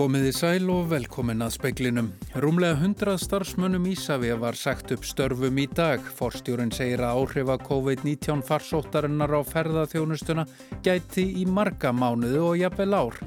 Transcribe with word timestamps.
Komiði 0.00 0.30
sæl 0.32 0.70
og 0.72 0.86
velkomin 0.88 1.44
að 1.44 1.58
speklinum. 1.58 2.06
Rúmlega 2.40 2.78
hundrað 2.80 3.18
starfsmönnum 3.20 3.84
Ísafja 3.90 4.38
var 4.40 4.56
sagt 4.56 4.94
upp 4.94 5.02
störfum 5.04 5.60
í 5.60 5.66
dag. 5.76 6.00
Forstjórin 6.16 6.72
segir 6.72 7.02
að 7.04 7.18
áhrifa 7.20 7.58
COVID-19 7.66 8.40
farsóttarinnar 8.48 9.34
á 9.36 9.44
ferðaþjónustuna 9.44 10.46
gæti 10.80 11.26
í 11.42 11.44
marga 11.44 11.92
mánuðu 11.92 12.40
og 12.46 12.56
jafnvel 12.62 12.96
ár. 12.96 13.20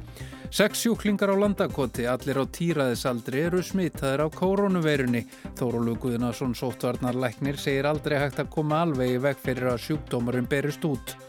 Seks 0.49 0.81
sjúklingar 0.87 1.29
á 1.29 1.37
landakoti, 1.45 2.07
allir 2.09 2.41
á 2.41 2.45
týraðisaldri, 2.57 3.45
eru 3.51 3.61
smitaðir 3.61 4.25
á 4.25 4.27
koronaveirunni. 4.33 5.27
Þórólu 5.53 5.93
Guðnason 6.01 6.57
sóttvarnarleiknir 6.57 7.61
segir 7.61 7.85
aldrei 7.85 8.17
hægt 8.17 8.41
að 8.41 8.49
koma 8.57 8.81
alveg 8.87 9.19
í 9.19 9.21
veg 9.21 9.45
fyrir 9.45 9.75
að 9.75 9.83
sjúkdómarum 9.91 10.49
berist 10.49 10.89
út. 10.89 11.19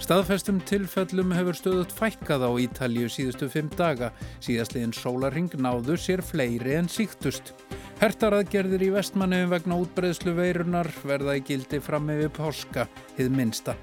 Staðfestum 0.00 0.62
tilfellum 0.64 1.34
hefur 1.36 1.56
stöðut 1.58 1.90
fækkað 1.92 2.46
á 2.48 2.50
Ítalju 2.64 3.10
síðustu 3.12 3.50
fimm 3.52 3.68
daga. 3.76 4.08
Síðastliðin 4.40 4.94
sólarring 4.96 5.52
náðu 5.60 5.98
sér 6.00 6.22
fleiri 6.24 6.78
en 6.78 6.88
síktust. 6.88 7.52
Hertaraðgerðir 8.00 8.86
í 8.86 8.90
vestmanniðum 8.94 9.52
vegna 9.52 9.78
útbreyðslu 9.82 10.34
veirunar 10.38 10.88
verða 11.04 11.36
í 11.36 11.44
gildi 11.44 11.82
fram 11.84 12.08
með 12.08 12.30
páska, 12.38 12.88
hið 13.20 13.30
minsta. 13.36 13.76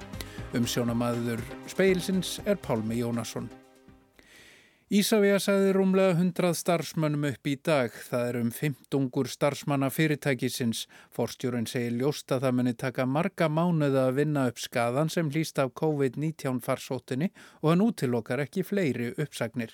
Umsjónamaður 0.58 1.46
speilsins 1.70 2.40
er 2.50 2.58
Pálmi 2.66 2.98
Jónasson. 3.04 3.52
Ísafja 4.88 5.36
sagði 5.44 5.74
rúmlega 5.76 6.14
hundrað 6.16 6.54
starfsmönnum 6.56 7.26
upp 7.28 7.48
í 7.52 7.58
dag. 7.60 7.92
Það 7.92 8.22
er 8.30 8.38
um 8.40 8.52
15 8.56 9.28
starfsmanna 9.34 9.90
fyrirtækisins. 9.92 10.86
Forstjórin 11.12 11.68
segir 11.68 11.98
ljóst 12.00 12.32
að 12.32 12.46
það 12.46 12.54
muni 12.56 12.74
taka 12.80 13.04
marga 13.04 13.50
mánuða 13.52 14.06
að 14.08 14.22
vinna 14.22 14.46
upp 14.48 14.62
skadan 14.64 15.12
sem 15.12 15.28
hlýst 15.28 15.60
af 15.60 15.74
COVID-19 15.76 16.62
farsóttinni 16.64 17.34
og 17.60 17.74
hann 17.74 17.84
útilokkar 17.84 18.46
ekki 18.46 18.64
fleiri 18.64 19.10
uppsagnir. 19.20 19.74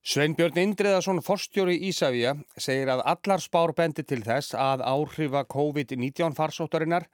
Sveinbjörn 0.00 0.56
Indriðarsson, 0.62 1.20
forstjóri 1.20 1.76
Ísafja, 1.90 2.32
segir 2.56 2.88
að 2.94 3.04
allar 3.12 3.44
spár 3.44 3.74
bendi 3.76 4.06
til 4.08 4.22
þess 4.24 4.56
að 4.56 4.86
áhrifa 4.88 5.44
COVID-19 5.52 6.32
farsóttarinnar 6.40 7.10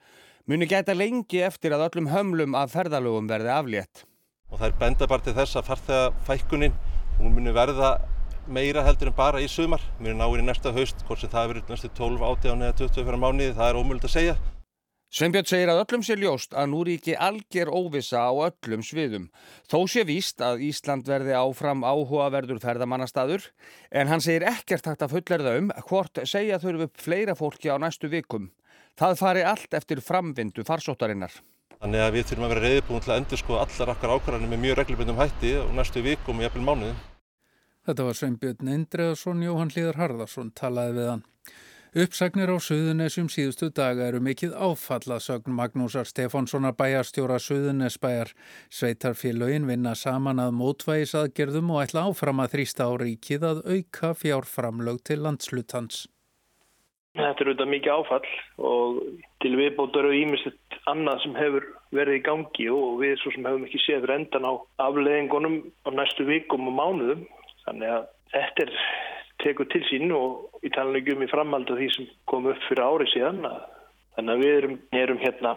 muni 0.47 0.71
gæta 0.71 0.95
lengi 0.95 1.43
eftir 1.43 1.75
að 1.75 1.89
öllum 1.89 2.13
hömlum 2.15 2.55
af 2.55 2.71
ferðalögum 2.77 3.27
verði 3.27 3.51
aflétt 3.57 4.05
og 4.49 4.59
það 4.59 4.67
er 4.69 4.77
benda 4.83 5.07
bara 5.07 5.25
til 5.25 5.35
þess 5.37 5.59
að 5.59 5.67
farþegafækkunin 5.69 6.77
hún 7.19 7.35
muni 7.35 7.55
verða 7.55 7.97
meira 8.49 8.83
heldur 8.85 9.11
en 9.11 9.17
bara 9.17 9.41
í 9.41 9.49
sumar 9.49 9.81
erum 10.01 10.21
náinn 10.21 10.43
í 10.43 10.47
næsta 10.47 10.73
haust, 10.73 11.03
hvort 11.07 11.21
sem 11.21 11.29
það 11.29 11.51
verður 11.53 11.73
næstu 11.75 11.91
12, 11.97 12.23
18 12.31 12.63
eða 12.65 12.79
24 12.81 13.21
mánuði, 13.21 13.57
það 13.57 13.69
er 13.69 13.81
ómöld 13.83 14.07
að 14.07 14.15
segja 14.15 14.39
Sveinbjörn 15.09 15.47
segir 15.49 15.69
að 15.73 15.79
öllum 15.81 16.03
sé 16.05 16.15
ljóst 16.21 16.51
að 16.53 16.67
nú 16.69 16.83
ríki 16.85 17.15
algjör 17.17 17.71
óvisa 17.73 18.27
á 18.29 18.33
öllum 18.45 18.83
sviðum. 18.85 19.23
Þó 19.65 19.89
sé 19.89 20.03
víst 20.05 20.37
að 20.45 20.61
Ísland 20.67 21.09
verði 21.09 21.33
áfram 21.33 21.81
áhugaverður 21.81 22.59
ferðamannastadur 22.61 23.47
en 23.89 24.11
hann 24.11 24.21
segir 24.21 24.45
ekkert 24.51 24.85
hægt 24.85 25.01
að 25.01 25.15
fullerða 25.15 25.55
um 25.63 25.71
hvort 25.89 26.21
segja 26.29 26.61
þurfu 26.61 26.91
fleira 27.01 27.33
fólki 27.33 27.73
á 27.73 27.81
næstu 27.81 28.05
vikum. 28.13 28.51
Það 29.01 29.17
fari 29.23 29.47
allt 29.49 29.73
eftir 29.73 30.05
framvindu 30.05 30.61
farsóttarinnar. 30.67 31.33
Þannig 31.79 32.01
að 32.03 32.15
við 32.17 32.25
þurfum 32.27 32.45
að 32.45 32.51
vera 32.51 32.61
reyðbúin 32.67 33.03
til 33.05 33.11
að 33.13 33.19
endur 33.21 33.39
sko 33.39 33.57
allar 33.61 33.91
okkar 33.93 34.11
ákvarðanir 34.17 34.51
með 34.51 34.61
mjög 34.65 34.77
reglubundum 34.81 35.19
hætti 35.21 35.53
og 35.61 35.69
næstu 35.77 36.01
vikum 36.03 36.41
og 36.41 36.43
jafnvel 36.43 36.65
mánuðin. 36.67 36.97
Þetta 37.87 38.07
var 38.09 38.17
Sveinbjörn 38.19 38.71
Indreðarsson, 38.73 39.45
Jóhann 39.45 39.71
Hlíðar 39.71 39.99
Harðarsson 40.01 40.51
talaði 40.59 40.97
við 40.97 41.07
hann. 41.13 41.23
Uppsagnir 42.03 42.51
á 42.53 42.57
Suðunesjum 42.61 43.31
síðustu 43.33 43.71
daga 43.73 44.11
eru 44.11 44.19
mikið 44.21 44.51
áfallasögn 44.59 45.55
Magnúsar 45.57 46.05
Stefánssonar 46.05 46.75
bæjarstjóra 46.77 47.39
Suðunesbæjar. 47.41 48.35
Sveitarfélögin 48.69 49.65
vinna 49.65 49.95
saman 49.95 50.43
að 50.43 50.53
mótvægisaðgerðum 50.59 51.71
og 51.73 51.87
ætla 51.87 52.05
áfram 52.11 52.43
að 52.43 52.57
þrýsta 52.57 52.85
á 52.85 52.93
ríkið 53.01 53.49
að 53.53 53.65
auka 53.71 54.13
fjárframlög 54.19 55.01
til 55.07 55.23
landslutans. 55.23 56.05
Þetta 57.19 57.43
er 57.43 57.49
auðvitað 57.49 57.71
mikið 57.73 57.93
áfall 57.95 58.29
og 58.69 58.99
til 59.43 59.51
viðbótar 59.59 60.07
og 60.07 60.15
ímestett 60.15 60.77
annað 60.87 61.23
sem 61.25 61.35
hefur 61.35 61.65
verið 61.95 62.19
í 62.19 62.23
gangi 62.25 62.67
og 62.71 63.01
við 63.01 63.17
svo 63.19 63.33
sem 63.35 63.47
hefum 63.49 63.65
ekki 63.67 63.81
séð 63.83 64.05
fyrir 64.05 64.15
endan 64.15 64.47
á 64.47 64.53
afleðingunum 64.85 65.57
á 65.83 65.89
næstu 65.99 66.27
vikum 66.29 66.69
og 66.71 66.77
mánuðum. 66.77 67.25
Þannig 67.65 67.95
að 67.97 68.07
þetta 68.35 68.65
er 68.65 68.71
tekur 69.43 69.67
til 69.73 69.83
sín 69.89 70.13
og 70.15 70.63
í 70.63 70.71
talanlegum 70.75 71.25
í 71.25 71.31
framhald 71.31 71.71
af 71.71 71.81
því 71.81 71.89
sem 71.95 72.07
kom 72.31 72.47
upp 72.51 72.63
fyrir 72.69 72.85
árið 72.85 73.13
síðan. 73.13 73.43
Þannig 74.15 74.33
að 74.33 74.45
við 74.45 74.55
erum, 74.61 74.79
erum 75.03 75.21
hérna 75.23 75.53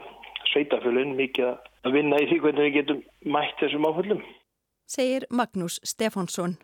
sveitafölun 0.50 1.16
mikið 1.18 1.54
að 1.86 1.96
vinna 1.96 2.20
í 2.22 2.28
því 2.30 2.42
hvernig 2.42 2.68
við 2.68 2.76
getum 2.80 3.06
mætt 3.34 3.56
þessum 3.62 3.88
áföllum. 3.88 4.26
Segir 4.90 5.26
Magnús 5.30 5.78
Stefánsson. 5.86 6.58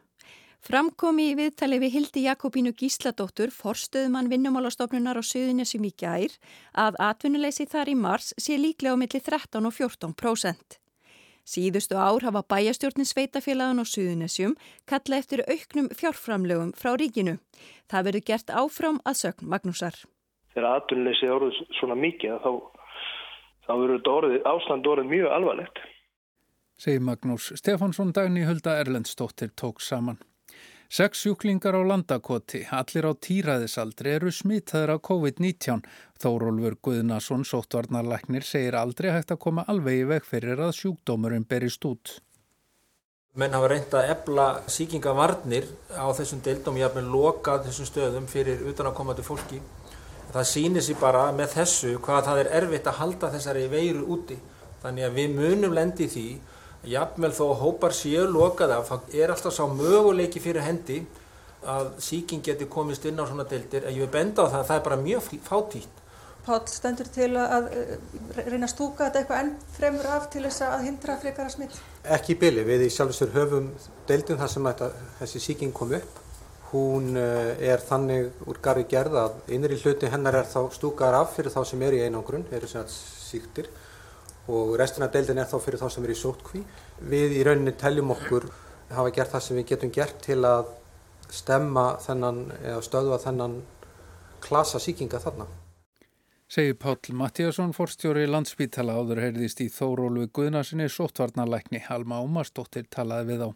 Framkomi 0.67 1.29
í 1.31 1.37
viðtali 1.39 1.79
við 1.79 1.93
Hildi 1.95 2.25
Jakobínu 2.25 2.73
Gísladóttur, 2.77 3.53
forstöðumann 3.55 4.29
vinnumálastofnunar 4.29 5.21
á 5.21 5.23
Suðunesum 5.23 5.87
í 5.87 5.93
gær, 5.95 6.35
að 6.75 6.99
atvinnuleysi 6.99 7.69
þar 7.71 7.93
í 7.93 7.95
mars 7.95 8.33
sé 8.37 8.59
líklega 8.59 8.99
á 8.99 9.01
milli 9.01 9.21
13 9.23 9.69
og 9.71 9.75
14 9.77 10.17
prósent. 10.19 10.81
Síðustu 11.49 11.97
ár 11.97 12.27
hafa 12.27 12.43
bæjastjórnin 12.45 13.09
sveitafélagan 13.09 13.81
á 13.81 13.85
Suðunesjum 13.89 14.57
kalla 14.85 15.21
eftir 15.23 15.45
auknum 15.47 15.89
fjárframlögum 15.95 16.75
frá 16.77 16.91
ríkinu. 16.99 17.39
Það 17.89 18.09
verður 18.11 18.27
gert 18.29 18.51
áfram 18.51 18.99
að 19.09 19.21
sögn 19.23 19.49
Magnúsar. 19.49 19.95
Þegar 20.53 20.83
atvinnuleysi 20.83 21.31
orðið 21.33 21.63
svona 21.79 21.97
mikið 21.97 22.43
þá, 22.43 22.53
þá 23.65 23.73
verður 23.79 24.43
ástand 24.53 24.91
orðið 24.91 25.15
mjög 25.15 25.37
alvarlegt. 25.39 25.81
Segir 26.79 27.01
Magnús 27.01 27.49
Stefánsson 27.57 28.13
dagni 28.13 28.45
Hulda 28.45 28.77
Erlendstóttir 28.83 29.55
tók 29.57 29.81
saman. 29.81 30.21
Seks 30.88 31.21
sjúklingar 31.21 31.76
á 31.76 31.84
landakoti, 31.84 32.62
allir 32.72 33.04
á 33.04 33.12
týraðisaldri, 33.12 34.15
eru 34.16 34.31
smitaður 34.32 34.94
á 34.97 35.04
COVID-19. 35.04 35.82
Þórólfur 36.16 36.78
Guðnason, 36.81 37.44
sóttvarnarlæknir, 37.44 38.41
segir 38.41 38.78
aldrei 38.81 39.10
hægt 39.12 39.34
að 39.34 39.43
koma 39.43 39.66
alveg 39.69 40.00
í 40.00 40.06
veg 40.09 40.25
fyrir 40.25 40.62
að 40.65 40.72
sjúkdómurinn 40.78 41.44
berist 41.44 41.84
út. 41.84 42.15
Menn 43.37 43.53
hafa 43.53 43.69
reynd 43.69 43.93
að 44.00 44.15
ebla 44.15 44.47
síkingavarnir 44.65 45.69
á 45.93 46.09
þessum 46.16 46.41
deildum, 46.41 46.81
ég 46.81 46.88
haf 46.88 46.97
með 46.97 47.12
loka 47.12 47.60
þessum 47.69 47.93
stöðum 47.93 48.32
fyrir 48.32 48.65
utan 48.72 48.88
að 48.88 48.97
koma 48.97 49.15
til 49.19 49.28
fólki. 49.28 49.60
Það 50.32 50.53
sýnir 50.54 50.88
sér 50.88 51.03
bara 51.04 51.27
með 51.37 51.53
þessu 51.59 51.98
hvað 52.00 52.31
það 52.31 52.47
er 52.47 52.54
erfitt 52.62 52.88
að 52.88 53.03
halda 53.03 53.34
þessari 53.37 53.69
veiru 53.69 54.09
úti. 54.16 54.41
Þannig 54.81 55.04
að 55.04 55.21
við 55.21 55.37
munum 55.37 55.77
lendi 55.77 56.09
því 56.09 56.28
jafnvel 56.87 57.33
þó 57.34 57.47
hópar 57.59 57.94
séu 57.97 58.27
lokað 58.31 58.77
af, 58.77 58.91
þá 58.91 59.16
er 59.19 59.33
alltaf 59.34 59.55
sá 59.55 59.65
möguleiki 59.66 60.43
fyrir 60.43 60.62
hendi 60.62 61.00
að 61.66 61.91
síking 62.03 62.44
geti 62.44 62.69
komist 62.71 63.06
inn 63.09 63.19
á 63.19 63.27
svona 63.27 63.47
deildir, 63.49 63.84
en 63.84 63.97
ég 63.97 64.05
vil 64.05 64.12
benda 64.12 64.47
á 64.47 64.50
það 64.53 64.61
að 64.61 64.69
það 64.69 64.77
er 64.77 64.84
bara 64.84 65.00
mjög 65.03 65.33
fátítt. 65.49 66.05
Pál 66.47 66.62
stendur 66.71 67.09
til 67.12 67.33
að 67.37 67.66
reyna 68.39 68.65
að 68.65 68.71
stúka 68.72 69.09
þetta 69.09 69.21
eitthvað 69.21 69.41
enn 69.43 69.50
fremur 69.75 70.06
af 70.15 70.31
til 70.33 70.44
þess 70.47 70.62
að 70.65 70.87
hindra 70.87 71.19
frekara 71.21 71.53
smitt? 71.53 71.75
Ekki 72.09 72.37
í 72.37 72.39
byli, 72.41 72.65
við 72.65 72.87
í 72.87 72.93
sjálfsvegar 72.95 73.43
höfum 73.43 73.66
deildum 74.09 74.39
þar 74.41 74.53
sem 74.55 74.71
þetta, 74.71 74.89
þessi 75.19 75.43
síking 75.45 75.75
kom 75.77 75.93
upp. 75.99 76.22
Hún 76.71 77.19
er 77.19 77.83
þannig 77.84 78.47
úr 78.49 78.62
garri 78.65 78.87
gerð 78.89 79.19
að 79.19 79.53
innri 79.56 79.77
hluti 79.83 80.09
hennar 80.12 80.37
er 80.41 80.49
þá 80.49 80.71
stúkar 80.72 81.16
af 81.16 81.34
fyrir 81.37 81.53
þá 81.53 81.62
sem 81.69 81.84
er 81.84 81.99
í 81.99 82.03
einangrun, 82.06 82.47
eru 82.53 82.69
sem 82.71 82.87
síktir 82.89 83.69
og 84.48 84.75
restina 84.81 85.10
deildin 85.12 85.38
er 85.38 85.48
þá 85.50 85.59
fyrir 85.60 85.81
þá 85.81 85.88
sem 85.92 86.09
er 86.09 86.14
í 86.14 86.19
sótkví. 86.19 86.64
Við 87.12 87.36
í 87.38 87.44
rauninni 87.47 87.76
teljum 87.78 88.14
okkur 88.16 88.48
hafa 88.94 89.12
gert 89.14 89.34
það 89.34 89.44
sem 89.44 89.60
við 89.60 89.70
getum 89.75 89.94
gert 89.94 90.20
til 90.25 90.41
að 90.48 90.75
stemma 91.28 91.86
þennan 92.00 92.44
eða 92.62 92.82
stöðva 92.84 93.20
þennan 93.22 93.59
klasa 94.44 94.81
síkinga 94.81 95.20
þarna. 95.20 95.48
Segir 96.48 96.78
Pál 96.81 96.97
Mattíasson, 97.12 97.75
forstjóri 97.76 98.24
landsbítala 98.24 98.95
áður 98.97 99.21
heyrðist 99.21 99.60
í 99.60 99.66
Þórólu 99.68 100.30
Guðnarsinni 100.33 100.86
sóttvarnarlækni 100.89 101.83
Halma 101.84 102.22
Ómarsdóttir 102.24 102.86
talaði 102.89 103.34
við 103.34 103.42
á. 103.44 103.51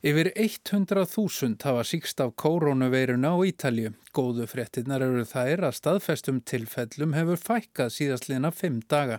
Yfir 0.00 0.30
100.000 0.32 1.58
hafa 1.66 1.82
síkst 1.84 2.22
af 2.22 2.30
koronaveiruna 2.38 3.34
á 3.34 3.38
Ítalju. 3.44 3.90
Góðu 4.14 4.46
fréttinnar 4.48 5.02
eru 5.04 5.26
þær 5.28 5.66
að 5.66 5.76
staðfestum 5.76 6.38
tilfellum 6.46 7.18
hefur 7.18 7.42
fækkað 7.42 7.92
síðastliðna 7.98 8.54
fimm 8.54 8.78
daga. 8.86 9.18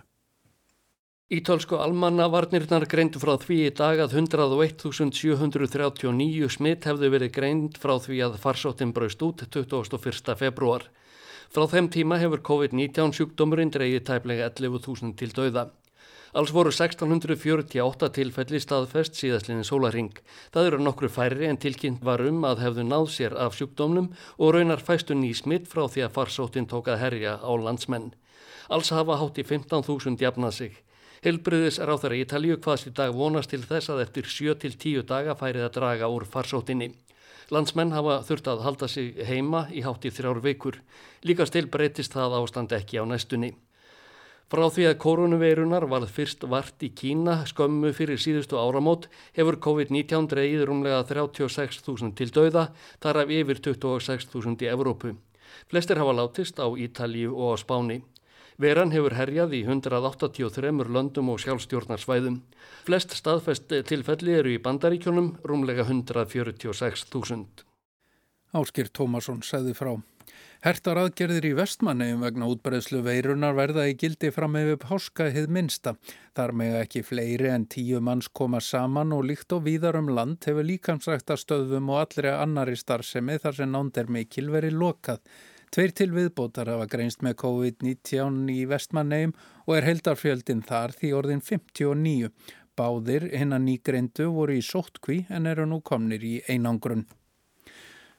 Ítálsku 1.32 1.78
almannavarnirnar 1.80 2.84
greindu 2.92 3.16
frá 3.22 3.38
því 3.40 3.56
í 3.64 3.68
dag 3.72 3.96
að 4.04 4.18
101.739 4.20 6.50
smitt 6.52 6.84
hefðu 6.84 7.08
verið 7.14 7.30
greind 7.32 7.78
frá 7.80 7.96
því 8.04 8.18
að 8.26 8.36
farsóttin 8.42 8.92
braust 8.92 9.24
út 9.24 9.40
21. 9.54 10.36
februar. 10.36 10.84
Frá 11.48 11.64
þeim 11.72 11.88
tíma 11.94 12.18
hefur 12.20 12.44
COVID-19 12.50 13.16
sjúkdómurinn 13.16 13.72
dreyið 13.72 14.04
tæplega 14.10 14.50
11.000 14.50 15.16
til 15.16 15.30
dauða. 15.32 15.72
Alls 16.36 16.52
voru 16.52 16.68
1648 16.68 18.12
tilfelli 18.20 18.60
staðfest 18.60 19.16
síðastlinni 19.16 19.64
sólaring. 19.64 20.12
Það 20.52 20.68
eru 20.68 20.84
nokkru 20.84 21.08
færri 21.08 21.48
en 21.48 21.56
tilkynnt 21.64 22.04
var 22.04 22.20
um 22.28 22.44
að 22.44 22.60
hefðu 22.66 22.84
náð 22.92 23.08
sér 23.16 23.32
af 23.40 23.56
sjúkdómnum 23.56 24.12
og 24.36 24.52
raunar 24.52 24.84
fæstu 24.84 25.16
ný 25.16 25.32
smitt 25.32 25.64
frá 25.64 25.88
því 25.88 26.04
að 26.10 26.14
farsóttin 26.20 26.68
tók 26.68 26.92
að 26.92 27.00
herja 27.06 27.40
á 27.40 27.52
landsmenn. 27.56 28.12
Alls 28.68 28.92
hafa 28.92 29.16
hátt 29.16 29.40
í 29.40 29.48
15.000 29.48 30.20
jafnað 30.20 30.60
sig. 30.60 30.76
Helbriðis 31.22 31.76
á 31.78 31.86
þeirra 31.86 32.16
Ítalju 32.18 32.56
hvaðst 32.58 32.88
í 32.88 32.92
dag 32.98 33.12
vonast 33.14 33.52
til 33.52 33.60
þess 33.62 33.92
að 33.92 34.00
eftir 34.02 34.26
7-10 34.26 35.04
daga 35.06 35.36
færið 35.38 35.68
að 35.68 35.74
draga 35.76 36.08
úr 36.10 36.24
farsóttinni. 36.26 36.88
Landsmenn 37.54 37.94
hafa 37.94 38.16
þurft 38.26 38.48
að 38.50 38.62
halda 38.64 38.88
sig 38.90 39.20
heima 39.28 39.68
í 39.70 39.84
hátt 39.86 40.02
í 40.02 40.10
þrjár 40.10 40.40
vikur. 40.42 40.80
Líka 41.22 41.46
stil 41.46 41.68
breytist 41.70 42.16
það 42.16 42.34
ástand 42.40 42.74
ekki 42.74 42.98
á 42.98 43.06
næstunni. 43.06 43.52
Frá 44.50 44.66
því 44.66 44.88
að 44.90 44.98
koronaveirunar 45.04 45.86
varð 45.88 46.10
fyrst 46.10 46.42
vart 46.50 46.82
í 46.82 46.90
Kína 46.90 47.38
skömmu 47.46 47.94
fyrir 47.94 48.18
síðustu 48.18 48.58
áramót 48.58 49.06
hefur 49.38 49.60
COVID-19 49.62 50.26
dreyið 50.28 50.66
rúmlega 50.66 51.04
36.000 51.06 52.16
til 52.18 52.32
dauða, 52.34 52.72
þar 52.98 53.22
af 53.22 53.30
yfir 53.30 53.62
26.000 53.62 54.66
í 54.66 54.72
Evrópu. 54.74 55.14
Flestir 55.70 56.02
hafa 56.02 56.18
látist 56.18 56.58
á 56.58 56.66
Ítalju 56.66 57.30
og 57.38 57.54
á 57.54 57.62
Spáni. 57.62 58.02
Veran 58.62 58.92
hefur 58.94 59.16
herjað 59.18 59.56
í 59.58 59.60
183 59.66 60.70
löndum 60.94 61.32
og 61.32 61.40
sjálfstjórnarsvæðum. 61.42 62.38
Flest 62.86 63.16
staðfest 63.18 63.72
tilfelli 63.88 64.36
eru 64.38 64.52
í 64.54 64.60
bandaríkjónum, 64.62 65.32
rúmlega 65.42 65.82
146.000. 65.88 67.66
Áskir 68.54 68.92
Tómasson 68.94 69.42
segði 69.42 69.74
frá. 69.74 69.96
Hertar 70.62 71.00
aðgerðir 71.00 71.48
í 71.48 71.52
vestmannegjum 71.58 72.20
vegna 72.22 72.46
útbreðslu 72.52 73.00
veirunar 73.02 73.56
verða 73.58 73.88
í 73.90 73.96
gildi 73.98 74.30
fram 74.30 74.52
með 74.54 74.76
páska 74.84 75.26
hið 75.34 75.48
minsta. 75.50 75.96
Þar 76.38 76.52
með 76.60 76.76
ekki 76.84 77.02
fleiri 77.02 77.50
en 77.50 77.64
tíu 77.66 77.98
manns 77.98 78.28
koma 78.30 78.60
saman 78.62 79.10
og 79.16 79.24
líkt 79.26 79.56
og 79.56 79.64
víðar 79.66 79.98
um 79.98 80.12
land 80.14 80.46
hefur 80.46 80.68
líkamsrækta 80.68 81.34
stöðum 81.40 81.90
og 81.90 82.04
allri 82.04 82.30
annari 82.30 82.78
starfsemi 82.78 83.40
þar 83.42 83.58
sem 83.58 83.74
nánd 83.74 83.98
er 83.98 84.12
mikil 84.20 84.52
verið 84.54 84.78
lokað. 84.84 85.24
Tveir 85.72 85.94
til 85.96 86.10
viðbótar 86.12 86.68
hafa 86.68 86.84
greinst 86.92 87.22
með 87.24 87.38
COVID-19 87.40 88.42
í 88.52 88.58
vestmannegjum 88.68 89.30
og 89.64 89.70
er 89.78 89.86
heldarfjöldin 89.86 90.60
þar 90.68 90.92
því 90.98 91.12
orðin 91.16 91.40
59. 91.40 92.28
Báðir 92.76 93.24
hinn 93.32 93.56
að 93.56 93.64
nýgreindu 93.70 94.26
voru 94.34 94.58
í 94.58 94.66
sóttkví 94.66 95.22
en 95.32 95.48
eru 95.48 95.64
nú 95.70 95.80
komnir 95.80 96.28
í 96.28 96.34
einangrunn. 96.44 97.06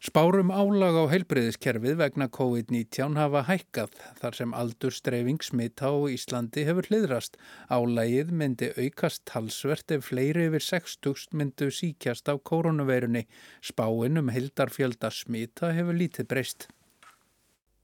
Spárum 0.02 0.50
álag 0.50 0.98
á 0.98 1.06
heilbreyðiskerfið 1.14 2.02
vegna 2.02 2.32
COVID-19 2.40 3.22
hafa 3.22 3.46
hækkað 3.46 4.02
þar 4.18 4.42
sem 4.42 4.58
aldurstreifing 4.58 5.46
smitta 5.46 5.94
á 5.94 5.98
Íslandi 6.10 6.66
hefur 6.66 6.90
hliðrast. 6.90 7.38
Álægið 7.70 8.34
myndi 8.34 8.74
aukast 8.82 9.28
talsvert 9.30 9.94
ef 9.94 10.10
fleiri 10.10 10.50
yfir 10.50 10.72
60 10.74 11.38
myndu 11.38 11.70
síkjast 11.70 12.34
á 12.34 12.36
koronaveirunni. 12.36 13.28
Spáin 13.62 14.18
um 14.18 14.34
hildarfjölda 14.34 15.14
smitta 15.14 15.70
hefur 15.78 16.02
lítið 16.02 16.34
breyst. 16.34 16.74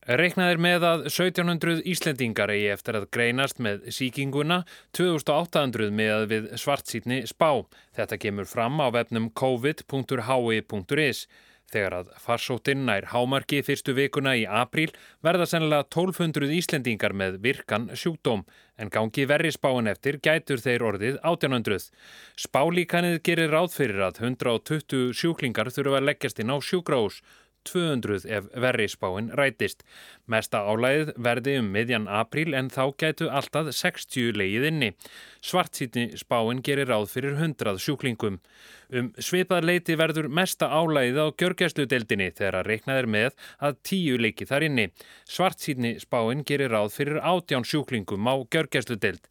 Reiknaðir 0.10 0.58
með 0.58 0.84
að 0.88 1.02
1700 1.12 1.84
Íslendingar 1.86 2.50
eigi 2.50 2.72
eftir 2.74 2.96
að 2.98 3.04
greinast 3.14 3.60
með 3.62 3.84
síkinguna, 3.94 4.64
2800 4.98 5.92
með 5.94 6.14
að 6.16 6.24
við 6.32 6.48
svartsýtni 6.58 7.20
spá. 7.30 7.62
Þetta 7.94 8.18
kemur 8.24 8.48
fram 8.50 8.82
á 8.82 8.90
vefnum 8.96 9.28
covid.hi.is. 9.38 11.20
Þegar 11.70 11.96
að 12.00 12.08
farsóttinn 12.24 12.88
nær 12.88 13.06
hámarki 13.12 13.60
fyrstu 13.62 13.94
vikuna 13.94 14.34
í 14.34 14.48
apríl 14.50 14.88
verða 15.22 15.46
sennilega 15.52 15.86
1200 15.86 16.56
Íslendingar 16.58 17.14
með 17.14 17.38
virkan 17.44 17.86
sjúkdóm 17.94 18.42
en 18.82 18.90
gangi 18.90 19.28
verri 19.30 19.52
spáin 19.54 19.92
eftir 19.92 20.18
gætur 20.26 20.64
þeir 20.64 20.88
orðið 20.90 21.20
1800. 21.22 21.92
Spálíkanið 22.48 23.20
gerir 23.30 23.54
ráð 23.54 23.78
fyrir 23.78 24.02
að 24.08 24.24
120 24.24 25.14
sjúklingar 25.14 25.70
þurfa 25.76 26.02
að 26.02 26.10
leggjast 26.10 26.42
inn 26.42 26.50
á 26.50 26.58
sjúkrahús 26.58 27.22
200 27.68 28.26
ef 28.30 28.48
verri 28.54 28.88
spáin 28.92 29.30
rætist. 29.36 29.84
Mesta 30.30 30.62
álæðið 30.64 31.12
verði 31.18 31.56
um 31.60 31.70
miðjan 31.74 32.08
apríl 32.08 32.56
en 32.58 32.72
þá 32.74 32.84
gætu 33.02 33.30
alltaf 33.30 33.72
60 33.76 34.32
leið 34.40 34.68
inni. 34.70 34.92
Svartsýtni 35.42 36.06
spáin 36.20 36.64
gerir 36.66 36.90
ráð 36.92 37.10
fyrir 37.14 37.36
100 37.38 37.80
sjúklingum. 37.84 38.40
Um 38.90 39.12
svipað 39.22 39.68
leiti 39.70 39.98
verður 40.00 40.32
mesta 40.34 40.72
álæðið 40.72 41.22
á 41.22 41.28
gjörgjæsludeldinni 41.42 42.32
þegar 42.34 42.62
að 42.62 42.72
reiknaðir 42.72 43.10
með 43.18 43.30
að 43.60 43.78
10 43.92 44.24
leiki 44.26 44.50
þar 44.50 44.66
inni. 44.70 44.90
Svartsýtni 45.30 45.98
spáin 46.02 46.46
gerir 46.48 46.74
ráð 46.74 46.96
fyrir 46.96 47.22
18 47.22 47.68
sjúklingum 47.70 48.30
á 48.30 48.36
gjörgjæsludeld. 48.50 49.22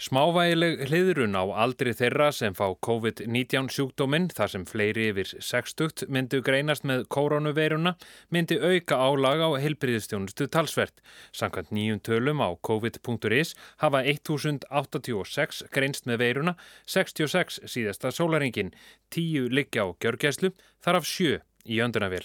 Smávægileg 0.00 0.86
hliðrun 0.88 1.36
á 1.36 1.44
aldri 1.60 1.92
þeirra 1.92 2.30
sem 2.32 2.54
fá 2.56 2.70
COVID-19 2.86 3.66
sjúkdóminn 3.68 4.30
þar 4.32 4.52
sem 4.54 4.62
fleiri 4.64 5.10
yfir 5.10 5.28
60 5.44 6.06
myndu 6.08 6.40
greinast 6.40 6.86
með 6.88 7.02
koronaveiruna 7.12 7.92
myndi 8.32 8.56
auka 8.56 8.96
álag 8.96 9.44
á 9.44 9.48
heilbriðistjónustu 9.60 10.48
talsvert. 10.56 11.04
Sankant 11.36 11.68
nýjum 11.68 12.00
tölum 12.00 12.40
á 12.40 12.48
covid.is 12.64 13.52
hafa 13.84 14.00
1086 14.00 15.66
greinst 15.68 16.08
með 16.08 16.22
veiruna, 16.24 16.56
66 16.88 17.60
síðasta 17.68 18.08
sólaringin, 18.08 18.72
10 19.12 19.52
liggja 19.52 19.84
á 19.84 19.92
gjörgæslu, 20.00 20.54
þar 20.80 21.02
af 21.02 21.12
7 21.12 21.44
í 21.68 21.84
öndunavél. 21.84 22.24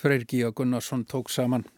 Freyr 0.00 0.24
Gíja 0.24 0.48
Gunnarsson 0.48 1.04
tók 1.04 1.28
saman. 1.28 1.68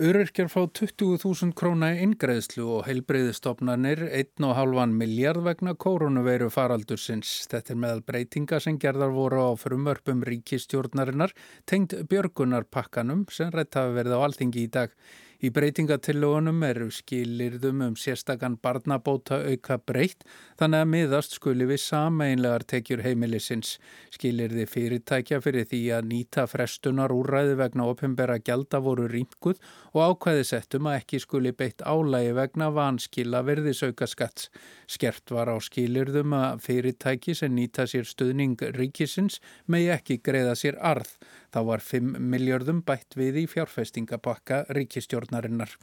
Öryrkjar 0.00 0.48
fá 0.48 0.62
20.000 0.64 1.52
króna 1.52 1.90
ingreðslu 2.00 2.64
og 2.72 2.86
heilbreyðistofnarnir 2.86 4.00
1,5 4.08 4.94
miljard 4.96 5.42
vegna 5.44 5.74
koronaveiru 5.76 6.48
faraldursins. 6.54 7.34
Þetta 7.52 7.74
er 7.74 7.80
meðal 7.82 8.00
breytinga 8.08 8.62
sem 8.64 8.78
gerðar 8.80 9.12
voru 9.12 9.42
á 9.44 9.50
frumvörpum 9.60 10.22
ríkistjórnarinnar 10.24 11.34
tengd 11.68 11.98
björgunarpakkanum 12.08 13.26
sem 13.28 13.52
rætt 13.52 13.76
hafi 13.76 13.92
verið 13.98 14.16
á 14.16 14.24
alþingi 14.24 14.64
í 14.64 14.72
dag. 14.72 14.96
Í 15.40 15.48
breytingatillögunum 15.56 16.58
eru 16.66 16.90
skilirðum 16.92 17.78
um 17.86 17.94
sérstakann 17.96 18.58
barnabóta 18.60 19.38
auka 19.48 19.78
breytt 19.80 20.26
þannig 20.60 20.82
að 20.84 20.90
miðast 20.92 21.36
skuli 21.38 21.64
við 21.70 21.80
sameinlegar 21.80 22.66
tekjur 22.68 23.00
heimilisins. 23.06 23.78
Skilirði 24.12 24.66
fyrirtækja 24.68 25.38
fyrir 25.40 25.64
því 25.70 25.80
að 25.96 26.10
nýta 26.10 26.44
frestunar 26.50 27.14
úrræði 27.16 27.56
vegna 27.56 27.88
opimbera 27.88 28.36
gjalda 28.36 28.82
voru 28.84 29.08
rýmkuð 29.08 29.64
og 29.94 30.02
ákvæði 30.10 30.44
settum 30.50 30.90
að 30.90 30.98
ekki 31.00 31.22
skuli 31.24 31.54
beitt 31.56 31.80
álægi 31.88 32.36
vegna 32.36 32.68
vanskila 32.76 33.40
verðisauka 33.48 34.10
skatts. 34.12 34.50
Skert 34.92 35.32
var 35.32 35.48
á 35.48 35.56
skilirðum 35.56 36.36
að 36.36 36.66
fyrirtæki 36.68 37.32
sem 37.38 37.56
nýta 37.56 37.88
sér 37.88 38.04
stuðning 38.04 38.60
ríkisins 38.76 39.40
megi 39.64 39.88
ekki 39.96 40.20
greiða 40.20 40.52
sér 40.52 40.76
arð. 40.84 41.16
Þá 41.50 41.60
var 41.66 41.82
5 41.82 42.18
miljardum 42.32 42.82
bætt 42.86 43.16
við 43.18 43.42
í 43.42 43.46
fjárfestingapakka 43.50 44.64
ríkistjórnarinnar. 44.76 45.74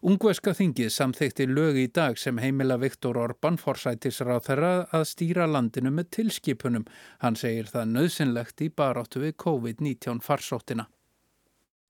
Ungveska 0.00 0.54
þingið 0.56 0.88
samþekti 0.94 1.44
lög 1.50 1.76
í 1.76 1.86
dag 1.92 2.16
sem 2.16 2.38
heimila 2.40 2.78
Viktor 2.80 3.18
Orbán 3.20 3.58
forsætisráð 3.60 4.46
þeirra 4.46 4.70
að 4.96 5.04
stýra 5.10 5.44
landinu 5.44 5.92
með 5.92 6.08
tilskipunum. 6.16 6.86
Hann 7.20 7.36
segir 7.36 7.68
það 7.68 7.92
nöðsynlegt 7.98 8.64
í 8.64 8.70
baráttu 8.72 9.20
við 9.20 9.36
COVID-19 9.44 10.24
farsóttina. 10.24 10.88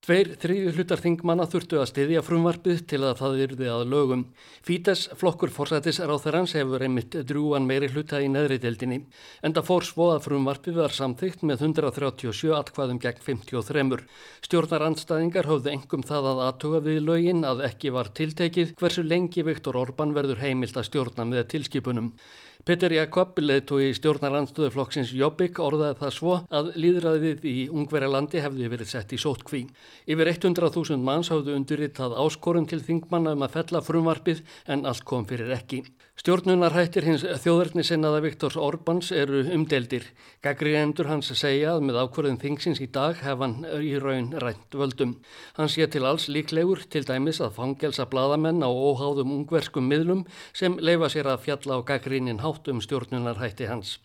Tveir 0.01 0.31
þriði 0.41 0.71
hlutar 0.73 0.97
þingmanna 0.97 1.45
þurftu 1.45 1.77
að 1.77 1.91
styðja 1.91 2.21
frumvarpið 2.25 2.79
til 2.89 2.99
að 3.05 3.19
það 3.19 3.35
yrði 3.43 3.67
að 3.69 3.83
lögum. 3.91 4.23
Fítes 4.65 5.03
flokkur 5.19 5.53
forsætis 5.53 5.99
á 6.01 6.09
þeirrans 6.17 6.55
hefur 6.57 6.81
einmitt 6.81 7.19
drúan 7.29 7.67
meiri 7.69 7.91
hluta 7.93 8.17
í 8.17 8.31
neðri 8.33 8.57
deildinni. 8.63 9.03
Enda 9.45 9.61
fór 9.61 9.85
svo 9.85 10.09
að 10.15 10.23
frumvarpið 10.25 10.81
var 10.81 10.97
samþygt 10.97 11.45
með 11.45 11.67
137 11.69 12.49
atkvaðum 12.57 12.97
gegn 13.05 13.21
53. 13.29 14.01
Stjórnar 14.49 14.89
andstæðingar 14.89 15.53
höfðu 15.53 15.75
engum 15.75 16.09
það 16.09 16.33
að 16.33 16.45
aðtuga 16.47 16.85
við 16.89 17.01
lögin 17.05 17.45
að 17.45 17.67
ekki 17.69 17.93
var 17.93 18.09
tiltekið 18.09 18.73
hversu 18.81 19.05
lengi 19.05 19.45
Viktor 19.45 19.77
Orbán 19.85 20.17
verður 20.17 20.41
heimilt 20.41 20.81
að 20.81 20.89
stjórna 20.89 21.29
með 21.29 21.51
tilskipunum. 21.53 22.15
Petur 22.61 22.93
Jakob, 22.93 23.39
leðtói 23.41 23.87
stjórnarandstöðuflokksins 23.97 25.09
Jobbik, 25.17 25.57
orðaði 25.65 25.95
það 25.97 26.11
svo 26.13 26.33
að 26.53 26.67
líðræðið 26.77 27.47
í 27.49 27.53
Ungverjalandi 27.73 28.43
hefði 28.43 28.69
verið 28.69 28.91
sett 28.91 29.15
í 29.15 29.17
sótkví. 29.17 29.63
Yfir 30.05 30.29
100.000 30.29 31.01
manns 31.01 31.31
hafðu 31.33 31.55
undurittað 31.57 32.13
áskorum 32.21 32.67
til 32.69 32.83
þingmanna 32.85 33.33
um 33.33 33.47
að 33.47 33.55
fella 33.55 33.81
frumvarpið 33.81 34.43
en 34.69 34.85
allt 34.85 35.07
kom 35.09 35.25
fyrir 35.25 35.49
ekki. 35.57 35.81
Stjórnunarhættir 36.21 37.01
hins 37.07 37.23
þjóðverðnisinnaða 37.41 38.19
Viktors 38.21 38.53
Orbáns 38.61 39.07
eru 39.09 39.39
umdeldir. 39.55 40.03
Gagriðendur 40.45 41.07
hans 41.09 41.31
segja 41.33 41.71
að 41.73 41.87
með 41.87 41.95
ákvörðin 42.03 42.37
þingsins 42.43 42.81
í 42.85 42.85
dag 42.93 43.17
hef 43.25 43.39
hann 43.41 43.63
í 43.81 43.95
raun 43.97 44.27
rænt 44.43 44.77
völdum. 44.77 45.15
Hann 45.57 45.71
sé 45.73 45.87
til 45.89 46.03
alls 46.05 46.27
líklegur 46.29 46.83
til 46.93 47.01
dæmis 47.09 47.41
að 47.41 47.55
fangelsa 47.55 48.05
bladamenn 48.11 48.61
á 48.61 48.69
óháðum 48.69 49.33
ungverskum 49.39 49.89
miðlum 49.89 50.21
sem 50.53 50.77
leifa 50.77 51.09
sér 51.09 51.31
að 51.31 51.41
fjalla 51.47 51.79
á 51.81 51.87
gagriðnin 51.89 52.43
hátt 52.45 52.69
um 52.69 52.83
stjórnunarhætti 52.85 53.71
hans. 53.71 53.95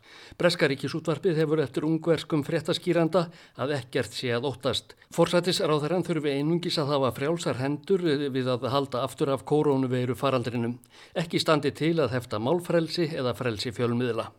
Breskaríkisútvarpið 0.40 1.42
hefur 1.42 1.60
eftir 1.66 1.84
ungverskum 1.84 2.46
fréttaskýranda 2.48 3.26
að 3.60 3.76
ekkert 3.82 4.16
sé 4.16 4.32
að 4.32 4.48
óttast. 4.54 4.96
Forsætis 5.12 5.60
ráðherran 5.60 6.04
þurfi 6.04 6.32
einungis 6.32 6.80
að 6.80 6.94
hafa 6.94 7.12
frjálsar 7.20 7.60
hendur 7.60 8.00
við 8.32 8.48
að 8.48 8.66
halda 8.72 9.04
aftur 9.04 9.30
af 9.36 9.44
korónuveiru 9.44 10.16
faraldrinum. 10.16 10.78
Ekki 11.12 11.44
standi 11.44 11.76
til 11.76 11.94
að 12.00 12.05
hefta 12.12 12.40
málfrelsi 12.42 13.08
eða 13.14 13.34
frelsi 13.38 13.72
fjölmiðla. 13.74 14.30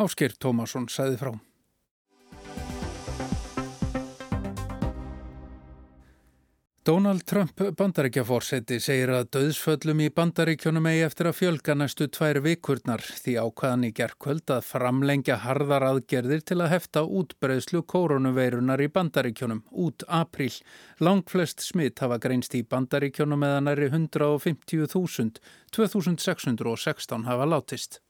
Ásker 0.00 0.34
Tómasson 0.40 0.88
sæði 0.90 1.18
frá. 1.20 1.32
Donald 6.86 7.22
Trump 7.24 7.60
bandaríkjaforseti 7.78 8.76
segir 8.76 9.08
að 9.16 9.30
döðsföllum 9.32 10.02
í 10.04 10.10
bandaríkjónum 10.12 10.84
eigi 10.90 11.06
eftir 11.06 11.30
að 11.30 11.38
fjölga 11.38 11.76
næstu 11.80 12.10
tvær 12.12 12.42
vikurnar 12.44 13.00
því 13.00 13.36
ákvaðan 13.40 13.86
í 13.88 13.90
gerðkvöld 13.96 14.52
að 14.52 14.66
framlengja 14.68 15.38
harðar 15.46 15.86
aðgerðir 15.88 16.44
til 16.44 16.58
að 16.60 16.74
hefta 16.74 17.06
útbreyslu 17.08 17.80
koronaveirunar 17.88 18.84
í 18.84 18.90
bandaríkjónum 18.92 19.64
út 19.72 20.04
apríl. 20.12 20.52
Langflest 21.00 21.64
smitt 21.64 22.04
hafa 22.04 22.20
greinst 22.20 22.52
í 22.52 22.60
bandaríkjónum 22.68 23.40
meðan 23.40 23.72
er 23.72 23.86
í 23.86 23.88
150.000, 23.88 25.40
2616 25.72 27.28
hafa 27.30 27.48
látist. 27.48 28.02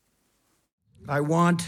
I 1.07 1.21
want 1.23 1.63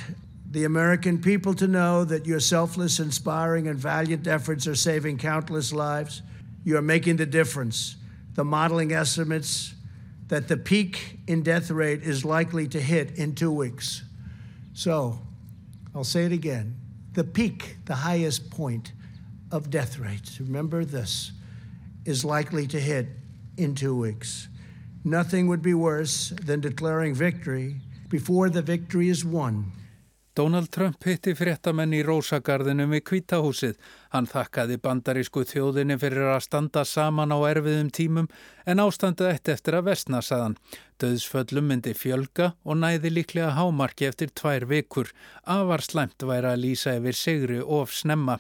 the 0.51 0.65
American 0.65 1.23
people 1.23 1.55
to 1.55 1.69
know 1.69 2.05
that 2.05 2.27
your 2.27 2.41
selfless, 2.41 2.99
inspiring 2.99 3.69
and 3.69 3.79
valiant 3.79 4.27
efforts 4.27 4.67
are 4.67 4.75
saving 4.75 5.19
countless 5.19 5.73
lives. 5.73 6.25
You 6.67 6.77
are 6.77 6.83
making 6.83 7.15
the 7.15 7.27
difference. 7.27 7.95
The 8.35 8.45
modeling 8.45 8.91
estimates 8.91 9.73
that 10.27 10.49
the 10.49 10.57
peak 10.57 11.21
in 11.29 11.45
death 11.45 11.71
rate 11.71 12.03
is 12.03 12.25
likely 12.25 12.67
to 12.67 12.81
hit 12.81 13.13
in 13.13 13.37
two 13.37 13.53
weeks. 13.53 14.03
So, 14.75 15.21
I'll 15.95 16.03
say 16.03 16.25
it 16.25 16.33
again 16.33 16.75
the 17.13 17.23
peak, 17.23 17.77
the 17.87 17.95
highest 17.95 18.51
point 18.51 18.93
of 19.53 19.71
death 19.71 20.01
rates, 20.01 20.41
remember 20.41 20.85
this, 20.85 21.31
is 22.05 22.25
likely 22.25 22.67
to 22.67 22.81
hit 22.81 23.07
in 23.57 23.77
two 23.77 23.97
weeks. 23.97 24.49
Nothing 25.05 25.47
would 25.47 25.63
be 25.63 25.73
worse 25.73 26.31
than 26.31 26.61
declaring 26.61 27.15
victory 27.15 27.77
before 28.09 28.51
the 28.51 28.61
victory 28.61 29.09
is 29.09 29.25
won. 29.25 29.71
Donald 30.37 30.69
Trump 30.69 31.01
hitti 31.09 31.33
fréttamenn 31.33 31.95
í 31.97 32.03
Rósagarðinum 32.05 32.91
við 32.93 33.01
Kvítahúsið. 33.09 33.79
Hann 34.13 34.27
þakkaði 34.29 34.77
bandarísku 34.85 35.47
þjóðinni 35.49 35.97
fyrir 35.97 36.29
að 36.29 36.43
standa 36.45 36.83
saman 36.85 37.33
á 37.33 37.41
erfiðum 37.49 37.89
tímum 37.89 38.29
en 38.69 38.83
ástandið 38.85 39.31
eitt 39.31 39.49
eftir 39.55 39.79
að 39.79 39.87
vestna 39.89 40.21
saðan. 40.21 40.59
Döðsföllum 41.01 41.71
myndi 41.73 41.95
fjölga 41.97 42.51
og 42.69 42.77
næði 42.83 43.15
líklega 43.17 43.55
hámarki 43.57 44.11
eftir 44.11 44.29
tvær 44.37 44.69
vikur. 44.69 45.09
Afar 45.49 45.81
slæmt 45.81 46.29
væri 46.29 46.53
að 46.53 46.67
lýsa 46.67 46.99
yfir 47.01 47.17
sigri 47.17 47.63
of 47.65 47.97
snemma. 47.97 48.37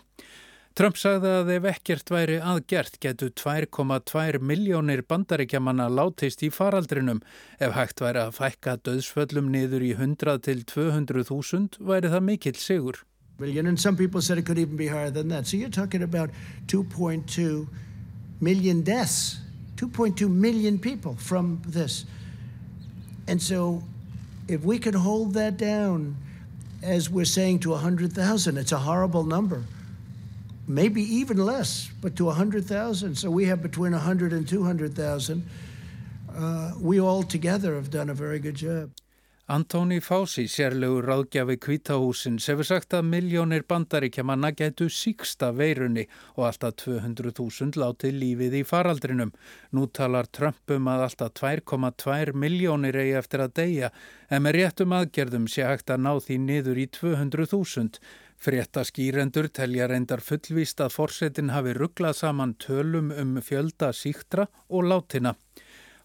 Trump 0.76 0.98
sagði 1.00 1.30
að 1.32 1.50
ef 1.54 1.66
ekkert 1.70 2.10
væri 2.12 2.34
aðgert 2.36 2.98
getu 3.00 3.30
2,2 3.40 4.42
miljónir 4.44 5.00
bandaríkjamanna 5.08 5.86
látist 5.88 6.42
í 6.44 6.50
faraldrinum. 6.52 7.22
Ef 7.56 7.72
hægt 7.72 8.02
væri 8.04 8.20
að 8.20 8.34
fækka 8.36 8.74
döðsföllum 8.84 9.48
niður 9.54 9.80
í 9.86 9.94
100 9.96 10.42
til 10.44 10.60
200.000 10.68 11.80
væri 11.80 12.10
það 12.12 12.26
mikill 12.26 12.60
sigur. 12.60 13.00
So 13.38 13.46
you're 15.56 15.70
talking 15.70 16.02
about 16.02 16.30
2.2 16.66 17.68
million 18.40 18.82
deaths, 18.82 19.40
2.2 19.76 20.28
million 20.28 20.78
people 20.78 21.14
from 21.16 21.62
this. 21.64 22.04
And 23.26 23.40
so 23.40 23.82
if 24.46 24.60
we 24.62 24.78
could 24.78 24.94
hold 24.94 25.32
that 25.32 25.56
down 25.56 26.18
as 26.82 27.08
we're 27.08 27.24
saying 27.24 27.60
to 27.60 27.70
100,000, 27.70 28.58
it's 28.58 28.72
a 28.72 28.78
horrible 28.84 29.24
number. 29.24 29.64
Maybe 30.66 31.02
even 31.02 31.38
less, 31.38 31.90
but 32.00 32.16
to 32.16 32.24
100,000. 32.26 33.14
So 33.14 33.30
we 33.30 33.44
have 33.46 33.62
between 33.62 33.92
100 33.92 34.32
and 34.32 34.48
200,000. 34.48 35.42
Uh, 36.36 36.72
we 36.80 37.00
all 37.00 37.22
together 37.22 37.74
have 37.74 37.90
done 37.90 38.10
a 38.10 38.14
very 38.14 38.38
good 38.38 38.56
job. 38.56 38.90
Antoni 39.46 40.00
Fási, 40.02 40.48
sérlegur 40.50 41.04
ráðgjafi 41.06 41.54
kvítahúsins, 41.62 42.48
hefur 42.50 42.66
sagt 42.66 42.96
að 42.98 43.04
miljónir 43.12 43.62
bandaríkjamanna 43.70 44.50
getu 44.58 44.88
síksta 44.90 45.52
veirunni 45.54 46.02
og 46.34 46.48
alltaf 46.48 46.74
200.000 46.82 47.78
látið 47.78 48.18
lífið 48.24 48.56
í 48.58 48.64
faraldrinum. 48.66 49.30
Nú 49.70 49.86
talar 49.94 50.26
Trump 50.26 50.74
um 50.74 50.90
að 50.90 51.04
alltaf 51.06 51.36
2,2 51.38 52.34
miljónir 52.34 52.98
eigi 52.98 53.14
eftir 53.22 53.44
að 53.46 53.54
deyja, 53.60 53.92
en 54.34 54.42
með 54.42 54.58
réttum 54.58 54.98
aðgerðum 54.98 55.46
sé 55.46 55.62
hægt 55.62 55.94
að 55.94 56.02
ná 56.08 56.12
því 56.26 56.42
niður 56.42 56.82
í 56.82 56.90
200.000. 56.98 58.02
Fréttaskýrendur 58.42 59.48
telja 59.48 59.88
reyndar 59.90 60.20
fullvíst 60.20 60.82
að 60.84 60.94
forsetin 60.98 61.54
hafi 61.54 61.72
rugglað 61.76 62.18
saman 62.20 62.54
tölum 62.60 63.10
um 63.14 63.38
fjölda 63.42 63.92
síktra 63.96 64.46
og 64.68 64.84
látina. 64.90 65.34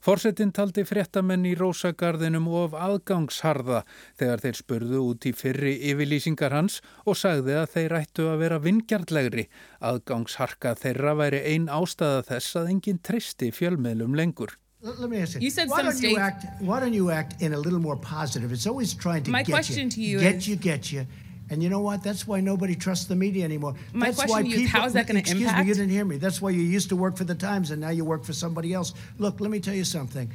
Forsetin 0.01 0.50
taldi 0.50 0.81
fréttamenn 0.81 1.43
í 1.45 1.51
Rósagarðinum 1.53 2.47
of 2.57 2.71
aðgangsharða 2.73 3.83
þegar 4.17 4.41
þeir 4.41 4.57
spurðu 4.57 5.01
út 5.11 5.27
í 5.29 5.33
fyrri 5.38 5.75
yfirlýsingar 5.91 6.55
hans 6.55 6.79
og 7.05 7.19
sagði 7.21 7.59
að 7.59 7.67
þeir 7.75 7.95
ættu 8.00 8.25
að 8.31 8.41
vera 8.41 8.57
vingjartlegri. 8.63 9.45
Aðgangsharka 9.91 10.73
þeirra 10.81 11.13
væri 11.19 11.43
ein 11.53 11.69
ástæða 11.69 12.25
þess 12.31 12.57
að 12.63 12.73
enginn 12.73 13.03
tristi 13.05 13.51
fjölmiðlum 13.53 14.17
lengur. 14.17 14.57
Let 14.81 15.07
me 15.07 15.21
ask 15.21 15.39
you. 15.39 15.51
Said 15.51 15.69
why 15.69 15.77
some 15.77 15.85
don't 15.85 15.97
states... 15.97 16.17
you 16.17 16.19
act? 16.19 16.45
Why 16.59 16.79
don't 16.79 16.97
you 16.97 17.11
act 17.11 17.39
in 17.39 17.53
a 17.53 17.59
little 17.59 17.77
more 17.77 17.97
positive? 17.97 18.51
It's 18.51 18.65
always 18.65 18.95
trying 18.95 19.21
to 19.25 19.29
My 19.29 19.43
get 19.43 19.69
you, 19.69 19.88
to 19.88 20.01
you 20.01 20.19
get 20.19 20.38
is... 20.38 20.47
you, 20.47 20.55
get 20.55 20.91
you. 20.91 21.05
And 21.51 21.62
you 21.62 21.70
know 21.70 21.81
what? 21.81 22.01
That's 22.01 22.25
why 22.25 22.39
nobody 22.39 22.75
trusts 22.75 23.05
the 23.05 23.15
media 23.15 23.43
anymore. 23.43 23.75
My 23.93 24.05
That's 24.08 24.15
question 24.20 24.31
why 24.36 24.41
to 24.41 24.48
you 24.48 24.55
people, 24.55 24.65
is 24.65 24.72
how 24.72 24.86
is 24.88 24.93
that 24.93 25.05
going 25.05 25.15
to 25.15 25.20
excuse 25.20 25.41
impact? 25.43 25.63
me, 25.65 25.67
you 25.67 25.74
didn't 25.75 25.89
hear 25.91 26.05
me. 26.05 26.15
That's 26.17 26.41
why 26.41 26.50
you 26.51 26.62
used 26.63 26.88
to 26.89 26.96
work 26.96 27.17
for 27.17 27.25
the 27.25 27.36
Times 27.36 27.72
and 27.72 27.81
now 27.81 27.89
you 27.89 28.05
work 28.05 28.24
for 28.24 28.31
somebody 28.34 28.74
else. 28.74 28.93
Look, 29.20 29.41
let 29.41 29.51
me 29.51 29.60
tell 29.60 29.75
you 29.75 29.84
something. 29.84 30.31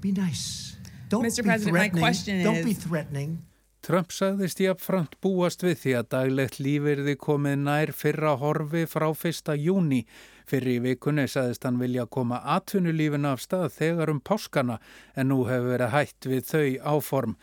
Be 0.00 0.12
nice. 0.12 0.76
Don't 1.10 1.24
Mr. 1.24 1.38
be 1.38 1.42
President, 1.50 1.72
my 1.74 1.78
threatening. 1.80 2.02
question 2.02 2.42
Don't 2.42 2.56
is- 2.56 2.64
be 2.64 2.72
threatening. 2.74 3.42
Trump 3.82 4.08
sagðist 4.10 4.58
jafnframt 4.60 5.14
búast 5.22 5.62
við 5.62 5.76
því 5.82 5.92
að 6.00 6.08
daglegt 6.14 6.56
lífirði 6.58 7.14
komið 7.16 7.58
nær 7.62 7.92
fyrra 7.94 8.32
horfi 8.36 8.82
frá 8.90 9.06
fyrsta 9.16 9.54
júni. 9.56 10.02
Fyrir 10.48 10.78
í 10.78 10.80
vikunni 10.80 11.26
sagðist 11.28 11.66
hann 11.66 11.76
vilja 11.76 12.06
koma 12.08 12.38
atvinnulífinu 12.54 13.28
af 13.34 13.42
stað 13.44 13.66
þegar 13.74 14.12
um 14.14 14.20
páskana 14.24 14.78
en 15.14 15.28
nú 15.28 15.42
hefur 15.44 15.74
verið 15.74 15.92
hætt 15.92 16.28
við 16.30 16.46
þau 16.48 16.94
áform. 16.94 17.34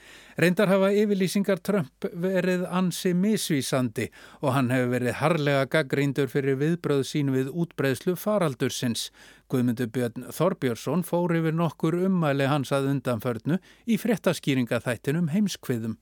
Reyndar 0.42 0.72
hafa 0.74 0.90
yfirlýsingar 0.90 1.62
Trump 1.62 2.08
verið 2.26 2.66
ansi 2.66 3.14
misvísandi 3.14 4.08
og 4.42 4.56
hann 4.58 4.74
hefur 4.74 4.96
verið 4.96 5.20
harlega 5.22 5.68
gaggríndur 5.76 6.32
fyrir 6.34 6.58
viðbröð 6.64 7.04
sín 7.12 7.30
við 7.36 7.54
útbreðslu 7.54 8.18
faraldursins. 8.18 9.12
Guðmundur 9.54 9.92
Björn 9.94 10.32
Þorbjörnsson 10.34 11.06
fór 11.06 11.36
yfir 11.38 11.54
nokkur 11.54 12.00
ummæli 12.08 12.50
hans 12.50 12.74
að 12.74 12.90
undanförnu 12.96 13.62
í 13.86 14.00
fréttaskýringaþættinum 14.02 15.30
heimskviðum. 15.36 16.00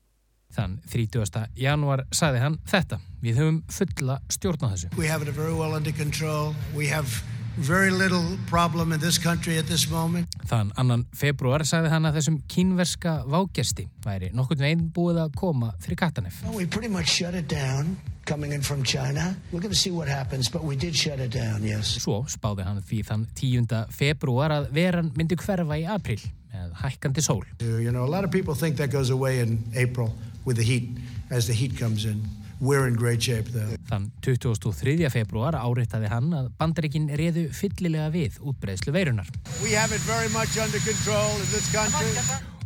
Þann 0.54 0.80
30. 0.86 1.48
januar 1.58 2.06
saði 2.14 2.42
hann 2.44 2.60
þetta. 2.70 3.00
Við 3.24 3.40
höfum 3.42 3.62
fulla 3.74 4.20
stjórn 4.30 4.68
á 4.70 4.74
þessu. 4.74 4.92
We 4.98 5.08
have 5.10 5.26
it 5.26 5.34
very 5.34 5.54
well 5.54 5.74
under 5.74 5.92
control. 5.92 6.54
We 6.78 6.90
have 6.94 7.10
very 7.58 7.92
little 7.92 8.38
problem 8.50 8.94
in 8.94 9.00
this 9.00 9.18
country 9.18 9.58
at 9.58 9.68
this 9.68 9.90
moment. 9.90 10.28
Þann 10.50 10.72
annan 10.78 11.06
februar 11.14 11.66
saði 11.66 11.90
hann 11.94 12.06
að 12.10 12.20
þessum 12.20 12.40
kínverska 12.50 13.20
vágesti 13.30 13.88
væri 14.06 14.32
nokkurn 14.34 14.64
veginn 14.66 14.88
búið 14.94 15.24
að 15.26 15.36
koma 15.38 15.72
fyrir 15.82 16.00
Katanef. 16.02 16.42
Well, 16.46 16.58
we 16.58 16.66
pretty 16.66 16.90
much 16.90 17.10
shut 17.10 17.34
it 17.34 17.48
down 17.50 17.98
coming 18.26 18.54
in 18.54 18.62
from 18.62 18.84
China. 18.84 19.36
We're 19.52 19.62
going 19.62 19.74
to 19.74 19.80
see 19.80 19.92
what 19.92 20.08
happens, 20.08 20.50
but 20.50 20.64
we 20.64 20.76
did 20.76 20.96
shut 20.96 21.20
it 21.20 21.34
down, 21.34 21.64
yes. 21.66 21.98
Svo 22.02 22.24
spáði 22.30 22.66
hann 22.66 22.82
því 22.82 23.02
þann 23.10 23.26
10. 23.38 23.88
februar 23.94 24.54
að 24.54 24.70
veran 24.74 25.14
myndi 25.18 25.38
hverfa 25.38 25.78
í 25.78 25.86
april 25.90 26.22
með 26.54 26.78
hækkandi 26.84 27.22
sól. 27.26 27.44
You 27.62 27.92
know, 27.92 28.06
a 28.06 28.10
lot 28.10 28.24
of 28.24 28.32
people 28.32 28.56
think 28.56 28.78
that 28.78 28.92
goes 28.94 29.10
away 29.10 29.40
in 29.42 29.58
April 29.76 30.14
with 30.46 30.58
the 30.58 30.64
heat, 30.64 30.98
as 31.30 31.48
the 31.48 31.54
heat 31.54 31.78
comes 31.78 32.06
in. 32.06 32.24
We're 32.60 32.88
in 32.88 32.96
great 32.96 33.22
shape 33.22 33.50
though. 33.52 33.76
Þann 33.90 34.12
23. 34.24 35.10
februar 35.12 35.58
áreittaði 35.58 36.08
hann 36.12 36.30
að 36.38 36.52
bandaríkin 36.60 37.10
reðu 37.20 37.50
fyllilega 37.52 38.08
við 38.14 38.38
útbreðslu 38.40 38.94
veirunar. 38.96 39.28
We 39.64 39.74
have 39.76 39.92
it 39.92 40.04
very 40.08 40.30
much 40.32 40.56
under 40.58 40.80
control 40.86 41.34
in 41.42 41.50
this 41.52 41.68
country. 41.74 42.14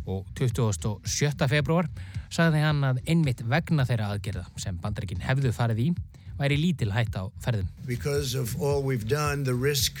Og 0.08 0.22
27. 0.38 1.48
februar 1.50 1.88
sagði 2.30 2.62
hann 2.62 2.84
að 2.86 3.02
einmitt 3.08 3.42
vegna 3.42 3.84
þeirra 3.88 4.12
aðgerða 4.14 4.46
sem 4.60 4.78
bandaríkin 4.80 5.24
hefðu 5.24 5.52
farið 5.56 5.82
í 5.82 5.90
væri 6.38 6.60
lítil 6.60 6.92
hætt 6.94 7.18
á 7.18 7.26
ferðum. 7.42 7.66
Because 7.86 8.38
of 8.38 8.54
all 8.62 8.82
we've 8.84 9.08
done, 9.08 9.44
the 9.44 9.54
risk 9.54 9.98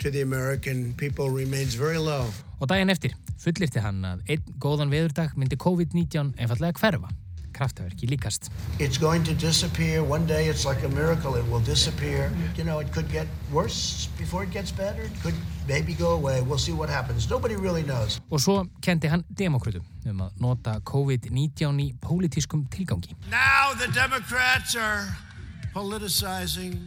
to 0.00 0.10
the 0.10 0.22
American 0.22 0.94
people 0.96 1.30
remains 1.30 1.74
very 1.74 1.98
low. 1.98 2.26
Og 2.60 2.68
daginn 2.68 2.92
eftir 2.92 3.12
fullirti 3.40 3.80
hann 3.84 4.04
að 4.04 4.22
einn 4.32 4.54
góðan 4.60 4.92
veðurdag 4.92 5.36
myndi 5.36 5.56
COVID-19 5.60 6.34
einfallega 6.40 6.80
hverfa. 6.80 7.10
Kraftaverki 7.60 8.06
líkast. 8.08 8.48
It's 8.78 8.96
going 8.96 9.24
to 9.24 9.34
disappear. 9.34 10.02
One 10.02 10.24
day 10.26 10.48
it's 10.48 10.64
like 10.64 10.82
a 10.86 10.88
miracle. 10.88 11.36
It 11.36 11.44
will 11.50 11.64
disappear. 11.64 12.30
You 12.56 12.64
know, 12.64 12.80
it 12.80 12.92
could 12.94 13.10
get 13.12 13.26
worse 13.52 14.08
before 14.16 14.44
it 14.44 14.52
gets 14.52 14.72
better. 14.72 15.02
It 15.02 15.22
could 15.22 15.34
maybe 15.68 15.92
go 15.92 16.12
away. 16.12 16.40
We'll 16.40 16.62
see 16.62 16.72
what 16.72 16.88
happens. 16.88 17.28
Nobody 17.28 17.56
really 17.56 17.82
knows. 17.82 18.20
Og 18.30 18.40
svo 18.40 18.64
kendi 18.80 19.10
hann 19.12 19.24
demokrutum 19.38 19.84
um 20.08 20.22
að 20.28 20.40
nota 20.40 20.78
COVID-19 20.80 21.82
í 21.84 21.90
pólitískum 22.00 22.64
tilgangi. 22.72 23.16
Now 23.28 23.74
the 23.76 23.92
Democrats 23.92 24.76
are 24.76 25.04
politicizing 25.74 26.78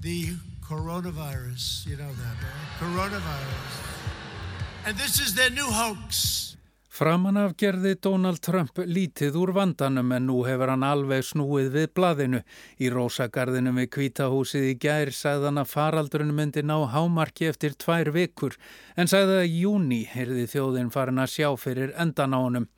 the 0.00 0.34
coronavirus. 0.72 1.86
You 1.86 1.96
know 1.96 2.12
that, 2.22 2.36
right? 2.46 2.70
Coronavirus. 2.80 3.72
And 4.86 4.96
this 4.96 5.20
is 5.20 5.34
their 5.34 5.50
new 5.50 5.70
hoax. 5.80 6.48
Framan 6.92 7.36
af 7.36 7.54
gerði 7.56 7.94
Donald 8.04 8.42
Trump 8.44 8.76
lítið 8.76 9.36
úr 9.40 9.54
vandanum 9.56 10.10
en 10.12 10.26
nú 10.28 10.42
hefur 10.44 10.74
hann 10.74 10.84
alveg 10.84 11.24
snúið 11.24 11.70
við 11.72 11.86
blaðinu. 11.96 12.40
Í 12.84 12.90
Rósagarðinu 12.92 13.72
við 13.78 13.88
Kvítahúsið 13.94 14.66
í 14.68 14.74
gær 14.76 15.12
hann 15.24 15.62
að 15.62 15.70
faraldurinn 15.72 16.34
myndi 16.36 16.62
ná 16.62 16.76
hámarki 16.92 17.48
eftir 17.48 17.72
tvær 17.80 18.12
vikur 18.12 18.58
en 18.96 19.08
sagði 19.08 19.40
að 19.40 19.56
júni 19.62 20.02
heyrði 20.04 20.44
þjóðin 20.52 20.92
farin 20.92 21.24
að 21.24 21.32
sjá 21.32 21.48
fyrir 21.56 21.96
endan 21.96 22.36
á 22.36 22.40
honum. 22.44 22.68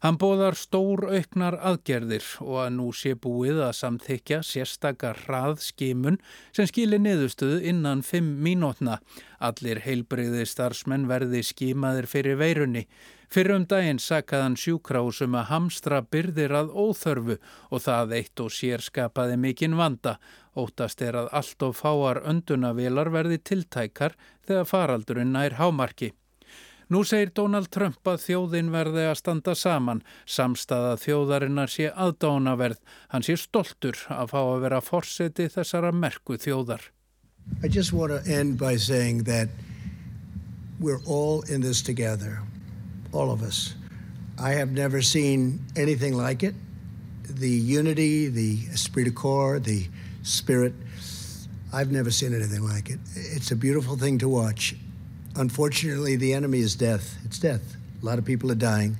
Hann 0.00 0.16
bóðar 0.16 0.56
stór 0.56 1.02
auknar 1.12 1.58
aðgerðir 1.60 2.24
og 2.40 2.54
að 2.62 2.70
nú 2.72 2.86
sé 2.96 3.10
búið 3.20 3.58
að 3.66 3.74
samþykja 3.82 4.38
sérstakar 4.48 5.18
hrað 5.26 5.58
skimun 5.60 6.16
sem 6.56 6.68
skilir 6.70 7.02
niðurstöðu 7.04 7.58
innan 7.68 8.00
fimm 8.00 8.30
mínútna. 8.40 9.02
Allir 9.44 9.82
heilbreyði 9.84 10.46
starfsmenn 10.48 11.04
verði 11.10 11.42
skimaðir 11.44 12.08
fyrir 12.08 12.40
veirunni. 12.40 12.86
Fyrir 13.28 13.58
um 13.58 13.66
daginn 13.68 14.00
sakaðan 14.00 14.56
sjúkrásum 14.56 15.36
að 15.36 15.50
hamstra 15.50 16.00
byrðir 16.00 16.56
að 16.62 16.72
óþörfu 16.72 17.36
og 17.68 17.84
það 17.84 18.14
eitt 18.22 18.40
og 18.40 18.56
sér 18.56 18.80
skapaði 18.80 19.36
mikinn 19.44 19.76
vanda. 19.76 20.16
Óttast 20.56 21.04
er 21.04 21.20
að 21.20 21.28
allt 21.42 21.68
of 21.68 21.84
fáar 21.84 22.22
öndunavilar 22.24 23.12
verði 23.12 23.36
tiltækar 23.52 24.16
þegar 24.48 24.72
faraldurinn 24.72 25.36
nær 25.36 25.60
hámarki. 25.60 26.14
Nú 26.90 27.04
segir 27.06 27.30
Donald 27.34 27.70
Trump 27.70 28.02
að 28.10 28.24
þjóðin 28.26 28.70
verði 28.74 29.06
að 29.06 29.18
standa 29.20 29.54
saman, 29.54 30.02
samstaða 30.26 30.96
þjóðarinnar 30.98 31.70
sé 31.70 31.90
aðdánaverð, 31.94 32.80
hann 33.14 33.26
sé 33.26 33.38
stoltur 33.38 33.98
að 34.10 34.32
fá 34.34 34.40
að 34.42 34.62
vera 34.66 34.80
fórseti 34.82 35.48
þessara 35.54 35.92
merku 35.94 36.38
þjóðar. 36.38 36.82
I 37.62 37.68
just 37.68 37.92
want 37.92 38.12
to 38.12 38.20
end 38.30 38.58
by 38.58 38.76
saying 38.76 39.24
that 39.24 39.48
we're 40.78 41.00
all 41.06 41.42
in 41.48 41.62
this 41.62 41.82
together. 41.82 42.42
all 43.12 43.30
of 43.30 43.42
us. 43.42 43.74
I 44.38 44.50
have 44.50 44.70
never 44.72 45.02
seen 45.02 45.60
anything 45.76 46.16
like 46.16 46.42
it. 46.42 46.54
The 47.24 47.48
unity, 47.48 48.28
the 48.28 48.58
esprit 48.72 49.04
de 49.04 49.10
corps, 49.10 49.58
the 49.58 49.86
spirit. 50.22 50.72
I've 51.72 51.92
never 51.92 52.10
seen 52.10 52.34
anything 52.34 52.62
like 52.62 52.90
it. 52.90 52.98
It's 53.14 53.50
a 53.50 53.56
beautiful 53.56 53.96
thing 53.96 54.18
to 54.18 54.28
watch. 54.28 54.74
Unfortunately, 55.36 56.16
the 56.16 56.32
enemy 56.32 56.60
is 56.60 56.74
death. 56.74 57.18
It's 57.24 57.38
death. 57.38 57.76
A 58.02 58.04
lot 58.04 58.18
of 58.18 58.24
people 58.24 58.50
are 58.50 58.56
dying. 58.56 58.96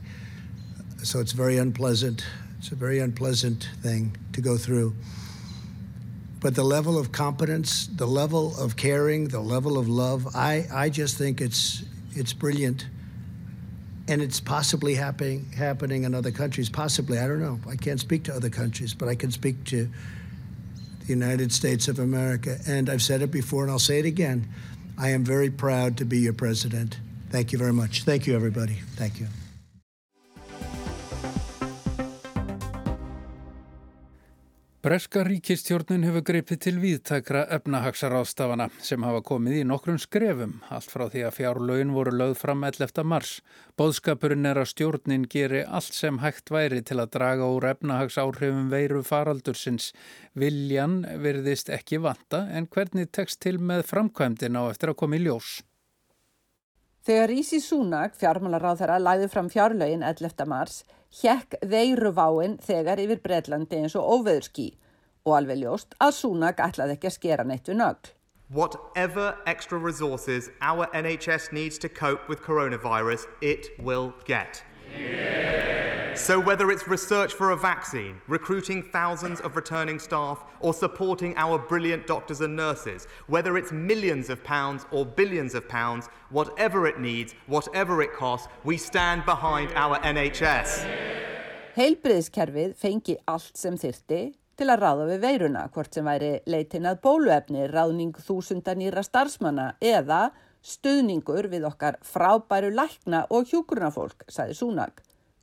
So 1.03 1.21
it's 1.21 1.33
very 1.33 1.59
unpleasant. 1.59 2.25
It's 2.59 2.71
a 2.73 2.75
very 2.75 2.99
unpleasant 2.99 3.69
thing 3.83 4.17
to 4.33 4.41
go 4.41 4.57
through. 4.57 4.95
But 6.41 6.55
the 6.55 6.65
level 6.65 6.99
of 6.99 7.13
competence, 7.13 7.87
the 7.87 8.07
level 8.07 8.59
of 8.59 8.77
caring, 8.77 9.29
the 9.29 9.41
level 9.41 9.79
of 9.79 9.89
love, 9.89 10.35
I, 10.35 10.67
I 10.73 10.89
just 10.89 11.19
think 11.19 11.41
it's, 11.41 11.85
it's 12.13 12.33
brilliant 12.33 12.87
and 14.11 14.21
it's 14.21 14.41
possibly 14.41 14.97
happening 14.97 15.47
happening 15.57 16.03
in 16.03 16.15
other 16.17 16.33
countries. 16.33 16.69
Possibly, 16.69 17.19
I 17.19 17.29
don't 17.29 17.41
know. 17.41 17.61
I 17.71 17.77
can't 17.77 18.01
speak 18.01 18.25
to 18.25 18.35
other 18.35 18.51
countries, 18.51 18.93
but 18.93 19.09
I 19.09 19.15
can 19.15 19.31
speak 19.31 19.63
to 19.67 19.89
the 21.01 21.07
United 21.07 21.53
States 21.53 21.87
of 21.87 22.01
America. 22.01 22.59
And 22.67 22.91
I've 22.91 23.03
said 23.03 23.23
it 23.23 23.31
before, 23.31 23.63
and 23.63 23.71
I'll 23.71 23.79
say 23.79 24.01
it 24.01 24.07
again. 24.07 24.49
I 25.01 25.09
am 25.09 25.25
very 25.25 25.49
proud 25.49 25.97
to 25.97 26.05
be 26.05 26.19
your 26.19 26.35
president. 26.35 26.99
Thank 27.31 27.53
you 27.53 27.59
very 27.59 27.73
much. 27.73 28.03
Thank 28.05 28.27
you, 28.27 28.37
everybody. 28.37 28.75
Thank 28.97 29.19
you. 29.19 29.29
Breska 34.81 35.21
ríkistjórnin 35.27 36.07
hefur 36.07 36.23
greipið 36.25 36.59
til 36.65 36.79
viðtakra 36.81 37.43
efnahagsarástafana 37.53 38.71
sem 38.81 39.03
hafa 39.05 39.19
komið 39.29 39.59
í 39.59 39.65
nokkrum 39.69 39.99
skrefum, 40.01 40.55
allt 40.73 40.89
frá 40.89 41.03
því 41.13 41.25
að 41.29 41.35
fjárlögin 41.37 41.91
voru 41.93 42.15
lögð 42.17 42.39
fram 42.41 42.65
11. 42.65 43.03
mars. 43.05 43.35
Bóðskapurinn 43.77 44.49
er 44.49 44.63
að 44.63 44.71
stjórnin 44.71 45.27
geri 45.29 45.61
allt 45.69 45.93
sem 45.93 46.23
hægt 46.25 46.49
væri 46.49 46.81
til 46.81 46.97
að 46.97 47.11
draga 47.19 47.49
úr 47.53 47.67
efnahagsáhrifum 47.75 48.71
veiru 48.73 49.03
faraldursins. 49.05 49.91
Viljan 50.33 51.03
verðist 51.27 51.69
ekki 51.69 52.01
vanta 52.01 52.47
en 52.49 52.65
hvernig 52.65 53.13
tekst 53.13 53.43
til 53.45 53.59
með 53.61 53.85
framkvæmdin 53.91 54.57
á 54.57 54.65
eftir 54.71 54.95
að 54.95 55.03
koma 55.03 55.21
í 55.21 55.27
ljós? 55.27 55.59
Þegar 57.05 57.37
Ísi 57.37 57.61
Súnak, 57.61 58.17
fjármálaráð 58.17 58.81
þeirra, 58.81 58.97
læði 59.01 59.29
fram 59.29 59.53
fjárlögin 59.53 60.09
11. 60.09 60.49
mars, 60.49 60.81
hjekk 61.11 61.59
veiruváin 61.67 62.59
þegar 62.63 63.03
yfir 63.03 63.21
Breitlandi 63.25 63.83
eins 63.83 63.97
og 63.99 64.21
óveðurski 64.21 64.71
og 65.27 65.37
alveg 65.41 65.63
ljóst 65.65 65.95
að 66.01 66.17
Súnak 66.17 66.63
ætlaði 66.63 66.97
ekki 66.97 67.11
að 67.11 67.17
skera 67.19 67.47
neitt 67.47 67.69
við 67.69 67.81
nögl. 67.83 68.13
Whatever 68.51 69.37
extra 69.47 69.79
resources 69.79 70.51
our 70.61 70.89
NHS 70.93 71.53
needs 71.53 71.79
to 71.79 71.89
cope 71.89 72.29
with 72.29 72.43
coronavirus, 72.43 73.29
it 73.41 73.71
will 73.79 74.13
get. 74.27 74.65
Yeah. 74.99 76.00
So, 76.15 76.41
whether 76.41 76.71
it's 76.71 76.89
research 76.89 77.35
for 77.35 77.53
a 77.53 77.57
vaccine, 77.57 78.21
recruiting 78.27 78.83
thousands 78.83 79.41
of 79.41 79.57
returning 79.57 79.99
staff, 79.99 80.45
or 80.61 80.75
supporting 80.75 81.37
our 81.37 81.59
brilliant 81.59 82.07
doctors 82.07 82.41
and 82.41 82.57
nurses, 82.57 83.07
whether 83.29 83.57
it's 83.57 83.73
millions 83.73 84.29
of 84.29 84.43
pounds 84.43 84.87
or 84.91 85.07
billions 85.07 85.55
of 85.55 85.69
pounds, 85.69 86.09
whatever 86.31 86.87
it 86.87 86.99
needs, 86.99 87.35
whatever 87.47 88.03
it 88.03 88.13
costs, 88.13 88.49
we 88.65 88.77
stand 88.77 89.25
behind 89.25 89.71
our 89.75 89.99
NHS. 90.01 90.85
Heilbriðskerfið 91.77 92.75
fengi 92.77 93.17
allt 93.31 93.57
sem 93.57 93.79
þyrti 93.79 94.23
til 94.59 94.69
að 94.69 94.83
ráða 94.83 95.07
við 95.13 95.21
veiruna, 95.25 95.69
hvort 95.73 95.95
sem 95.95 96.05
væri 96.05 96.33
leitin 96.51 96.89
að 96.91 97.01
bóluefni, 97.07 97.69
ráðning 97.71 98.19
þúsundar 98.19 98.77
nýra 98.77 99.05
starfsmanna 99.07 99.77
eða 99.81 100.33
stuðningur 100.61 101.49
við 101.49 101.65
okkar 101.71 101.97
frábæru 102.05 102.75
lækna 102.75 103.25
og 103.33 103.49
hjúgrunafólk, 103.49 104.27
saði 104.29 104.59
Súnag, 104.59 105.01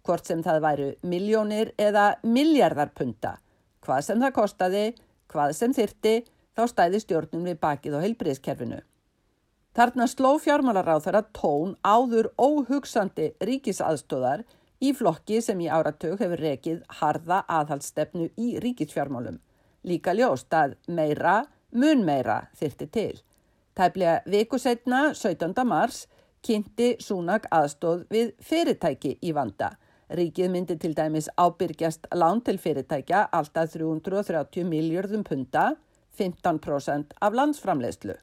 hvort 0.08 0.26
sem 0.28 0.42
það 0.44 0.64
væru 0.64 0.90
miljónir 1.04 1.74
eða 1.78 2.14
miljardarpunta. 2.24 3.38
Hvað 3.84 4.04
sem 4.08 4.22
það 4.24 4.36
kostaði, 4.40 4.86
hvað 5.32 5.56
sem 5.58 5.74
þyrti, 5.76 6.14
þá 6.56 6.64
stæði 6.72 7.02
stjórnum 7.04 7.48
við 7.48 7.60
bakið 7.62 7.98
á 8.00 8.04
heilbriðskerfinu. 8.06 8.80
Þarna 9.78 10.08
sló 10.10 10.32
fjármálaráð 10.42 11.04
þeirra 11.06 11.24
tón 11.38 11.76
áður 11.86 12.32
óhugsandi 12.42 13.28
ríkisaðstóðar 13.46 14.42
í 14.82 14.94
flokki 14.98 15.38
sem 15.46 15.60
í 15.62 15.68
áratug 15.70 16.18
hefur 16.18 16.42
rekið 16.42 16.80
harða 17.00 17.44
aðhaldsstefnu 17.60 18.32
í 18.42 18.56
ríkisfjármálum. 18.64 19.38
Líka 19.86 20.16
ljóst 20.18 20.54
að 20.54 20.74
meira, 20.90 21.44
mun 21.72 22.02
meira 22.08 22.48
þyrti 22.58 22.88
til. 22.90 23.14
Tæplega 23.78 24.24
viku 24.26 24.58
setna, 24.58 25.12
17. 25.14 25.54
mars, 25.62 26.08
kynnti 26.42 26.96
Súnak 27.04 27.46
aðstóð 27.54 28.08
við 28.10 28.34
fyrirtæki 28.42 29.18
í 29.22 29.34
vanda. 29.38 29.76
Ríkið 30.08 30.52
myndi 30.52 30.78
til 30.80 30.94
dæmis 30.96 31.28
ábyrgjast 31.36 32.08
lán 32.16 32.40
til 32.40 32.58
fyrirtækja 32.58 33.26
alltaf 33.36 33.74
330 33.74 34.64
miljardum 34.64 35.24
punta, 35.24 35.76
15% 36.20 37.12
af 37.22 37.34
landsframleyslu. 37.34 38.14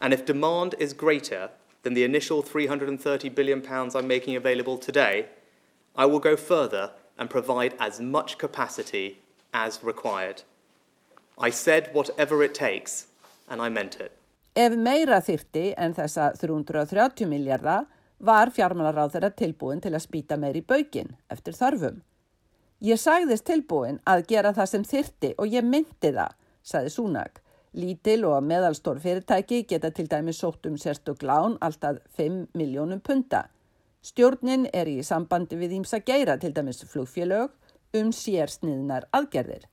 And 0.00 0.12
if 0.12 0.24
demand 0.26 0.74
is 0.80 0.92
greater 0.92 1.48
than 1.82 1.94
the 1.94 2.04
initial 2.04 2.42
330 2.42 3.30
billion 3.30 3.62
pounds 3.62 3.94
I'm 3.94 4.08
making 4.08 4.36
available 4.36 4.76
today, 4.78 5.26
I 5.96 6.06
will 6.06 6.18
go 6.18 6.36
further 6.36 6.90
and 7.18 7.30
provide 7.30 7.74
as 7.78 8.00
much 8.00 8.38
capacity 8.38 9.18
as 9.52 9.80
required. 9.84 10.42
I 11.38 11.50
said 11.50 11.90
whatever 11.92 12.42
it 12.42 12.54
takes, 12.54 13.06
and 13.48 13.62
I 13.62 13.68
meant 13.68 14.00
it. 14.00 14.12
Ef 14.56 14.74
meira 14.74 15.20
þyrti 15.22 15.74
en 15.78 15.94
þessa 15.94 16.32
330 16.40 17.26
miljardar 17.26 17.86
var 18.20 18.52
fjármálaráð 18.52 19.16
þeirra 19.16 19.30
tilbúin 19.36 19.80
til 19.80 19.94
að 19.94 20.04
spýta 20.04 20.36
meir 20.36 20.58
í 20.60 20.64
baukinn 20.64 21.14
eftir 21.32 21.56
þarfum. 21.56 22.00
Ég 22.80 23.00
sagðist 23.00 23.44
tilbúin 23.48 24.00
að 24.08 24.26
gera 24.28 24.52
það 24.56 24.68
sem 24.72 24.84
þyrti 24.88 25.30
og 25.38 25.52
ég 25.52 25.64
myndi 25.64 26.12
það, 26.16 26.34
saði 26.62 26.92
Súnag. 26.94 27.40
Lítil 27.76 28.24
og 28.26 28.42
meðalstór 28.42 28.98
fyrirtæki 29.00 29.62
geta 29.68 29.90
til 29.94 30.08
dæmi 30.10 30.32
sótt 30.34 30.66
um 30.66 30.78
sérstök 30.80 31.22
lán 31.22 31.56
alltaf 31.60 32.00
5 32.16 32.48
miljónum 32.54 33.00
punta. 33.00 33.44
Stjórnin 34.02 34.66
er 34.72 34.88
í 34.88 35.02
sambandi 35.04 35.58
við 35.60 35.76
ímsa 35.78 36.00
geira 36.00 36.38
til 36.40 36.54
dæmis 36.56 36.80
flugfélög 36.88 37.52
um 37.94 38.10
sérsniðnar 38.16 39.06
aðgerðir. 39.12 39.68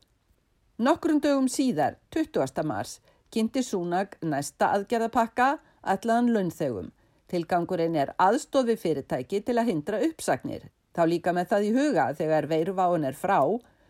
Nokkrum 0.78 1.22
dögum 1.24 1.48
síðar, 1.50 1.96
20. 2.12 2.64
mars, 2.64 3.00
kynnti 3.32 3.64
Súnag 3.64 4.20
næsta 4.22 4.74
aðgerðapakka 4.76 5.58
allan 5.82 6.30
launþegum. 6.36 6.92
Tilgangurinn 7.28 7.96
er 7.96 8.14
aðstofi 8.22 8.78
fyrirtæki 8.80 9.42
til 9.44 9.58
að 9.58 9.72
hindra 9.72 10.00
uppsagnir. 10.06 10.70
Þá 10.96 11.04
líka 11.12 11.34
með 11.36 11.52
það 11.52 11.66
í 11.68 11.74
huga 11.76 12.06
þegar 12.18 12.48
veiruváin 12.50 13.06
er 13.06 13.18
frá 13.18 13.42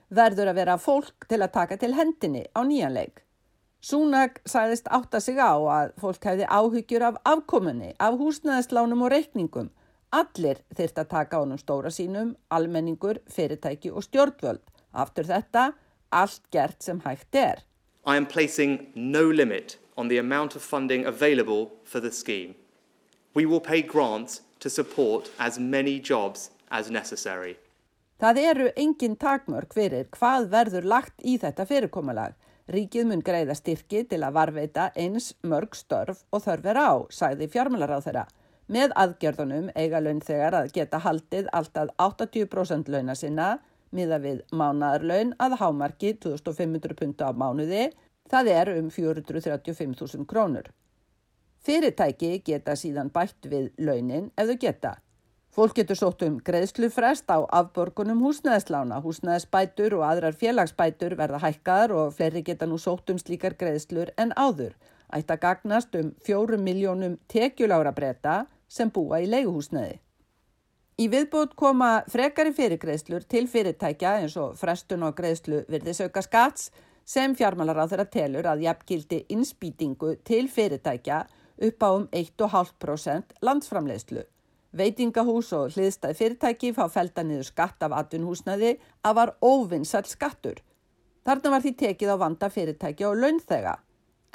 verður 0.09 0.51
að 0.51 0.59
vera 0.61 0.77
fólk 0.81 1.27
til 1.29 1.41
að 1.41 1.53
taka 1.53 1.77
til 1.77 1.93
hendinni 1.95 2.43
á 2.55 2.61
nýjanleik. 2.65 3.21
Súnag 3.83 4.41
sæðist 4.49 4.89
átta 4.89 5.19
sig 5.21 5.37
á 5.37 5.53
að 5.53 5.93
fólk 6.01 6.23
hefði 6.25 6.47
áhyggjur 6.49 7.05
af 7.11 7.19
afkomunni, 7.23 7.93
af 7.99 8.17
húsnæðislánum 8.19 9.05
og 9.05 9.13
reikningum. 9.13 9.69
Allir 10.11 10.63
þyrst 10.75 10.97
að 10.97 11.09
taka 11.13 11.43
ánum 11.43 11.59
stóra 11.61 11.91
sínum, 11.93 12.35
almenningur, 12.49 13.21
fyrirtæki 13.29 13.91
og 13.91 14.07
stjórnvöld. 14.07 14.63
Aftur 14.91 15.27
þetta, 15.29 15.71
allt 16.09 16.41
gert 16.51 16.81
sem 16.81 17.03
hægt 17.05 17.35
er. 17.35 17.61
I 18.07 18.15
am 18.17 18.25
placing 18.25 18.87
no 18.95 19.29
limit 19.29 19.77
on 19.95 20.07
the 20.07 20.17
amount 20.17 20.55
of 20.55 20.63
funding 20.63 21.05
available 21.05 21.71
for 21.83 21.99
the 21.99 22.11
scheme. 22.11 22.55
We 23.37 23.45
will 23.45 23.61
pay 23.61 23.83
grants 23.83 24.41
to 24.59 24.69
support 24.69 25.29
as 25.37 25.59
many 25.59 25.99
jobs 25.99 26.49
as 26.71 26.89
necessary. 26.89 27.53
Það 28.17 28.37
eru 28.51 28.69
engin 28.83 29.13
takmörk 29.21 29.75
fyrir 29.77 30.07
hvað 30.15 30.47
verður 30.53 30.87
lagt 30.93 31.21
í 31.21 31.35
þetta 31.43 31.67
fyrirkomalag. 31.69 32.33
Ríkið 32.73 33.05
mun 33.11 33.21
greiða 33.27 33.53
styrki 33.59 34.01
til 34.09 34.23
að 34.25 34.39
varveita 34.39 34.87
eins 35.03 35.27
mörg 35.45 35.77
störf 35.77 36.23
og 36.33 36.41
þörfir 36.47 36.79
á, 36.81 36.91
sagði 37.13 37.49
fjármálaráð 37.53 38.07
þeirra. 38.07 38.25
Með 38.73 38.97
aðgjörðunum 39.03 39.69
eiga 39.83 40.01
laun 40.01 40.23
þegar 40.31 40.57
að 40.63 40.73
geta 40.79 41.03
haldið 41.05 41.53
alltaf 41.59 41.93
80% 42.07 42.89
launa 42.89 43.13
sinna, 43.21 43.51
miða 43.93 44.17
við 44.25 44.41
mánadarlaun 44.49 45.37
að 45.37 45.59
hámarki 45.61 46.15
2500 46.25 46.97
punta 46.97 47.29
á 47.29 47.31
mánuði, 47.37 47.91
það 48.33 48.51
er 48.57 48.75
um 48.79 48.89
435.000 48.97 50.25
krónur. 50.25 50.73
Fyrirtæki 51.65 52.39
geta 52.45 52.75
síðan 52.77 53.11
bætt 53.13 53.49
við 53.49 53.71
launin 53.77 54.31
ef 54.37 54.49
þau 54.49 54.57
geta. 54.61 54.93
Fólk 55.57 55.73
getur 55.79 55.97
sótt 55.97 56.21
um 56.21 56.35
greiðslufrest 56.45 57.31
á 57.33 57.41
afborgunum 57.41 58.19
húsnæðislána, 58.21 58.99
húsnæðisbætur 59.01 59.95
og 59.97 60.03
aðrar 60.05 60.35
félagsbætur 60.37 61.15
verða 61.17 61.39
hækkaðar 61.41 61.93
og 61.97 62.11
fleiri 62.13 62.43
geta 62.45 62.67
nú 62.69 62.77
sótt 62.77 63.09
um 63.09 63.17
slíkar 63.17 63.55
greiðslur 63.57 64.11
en 64.21 64.35
áður. 64.37 64.75
Ætti 65.09 65.33
að 65.33 65.41
gagnast 65.47 65.95
um 65.97 66.11
fjórum 66.21 66.61
miljónum 66.61 67.15
tekjulára 67.31 67.95
breyta 67.97 68.43
sem 68.69 68.91
búa 68.93 69.23
í 69.23 69.31
leiguhúsnæði. 69.31 69.97
Í 70.97 71.05
viðbútt 71.13 71.51
koma 71.57 72.03
frekari 72.09 72.53
fyrirgreiðslur 72.57 73.25
til 73.29 73.47
fyrirtækja 73.49 74.15
eins 74.21 74.37
og 74.37 74.55
frestun 74.57 75.03
og 75.05 75.17
greiðslu 75.17 75.63
virðisauka 75.69 76.21
skats 76.25 76.71
sem 77.05 77.35
fjármálar 77.37 77.81
á 77.81 77.85
þeirra 77.89 78.05
telur 78.13 78.47
að 78.49 78.63
jafngildi 78.65 79.19
innspýtingu 79.33 80.15
til 80.25 80.47
fyrirtækja 80.53 81.19
upp 81.57 81.83
á 81.83 81.89
um 81.89 82.07
1,5% 82.11 83.37
landsframleiðslu. 83.41 84.23
Veitingahús 84.77 85.49
og 85.55 85.73
hliðstæð 85.73 86.17
fyrirtæki 86.19 86.73
fá 86.75 86.85
felda 86.91 87.23
niður 87.25 87.47
skatt 87.49 87.83
af 87.87 87.95
atvinnhúsnaði 87.97 88.75
að 89.01 89.17
var 89.19 89.33
óvinnsall 89.41 90.05
skattur. 90.05 90.59
Þarna 91.25 91.53
var 91.53 91.63
því 91.63 91.73
tekið 91.81 92.13
á 92.13 92.17
vanda 92.21 92.49
fyrirtæki 92.51 93.07
og 93.07 93.17
launþega. 93.21 93.77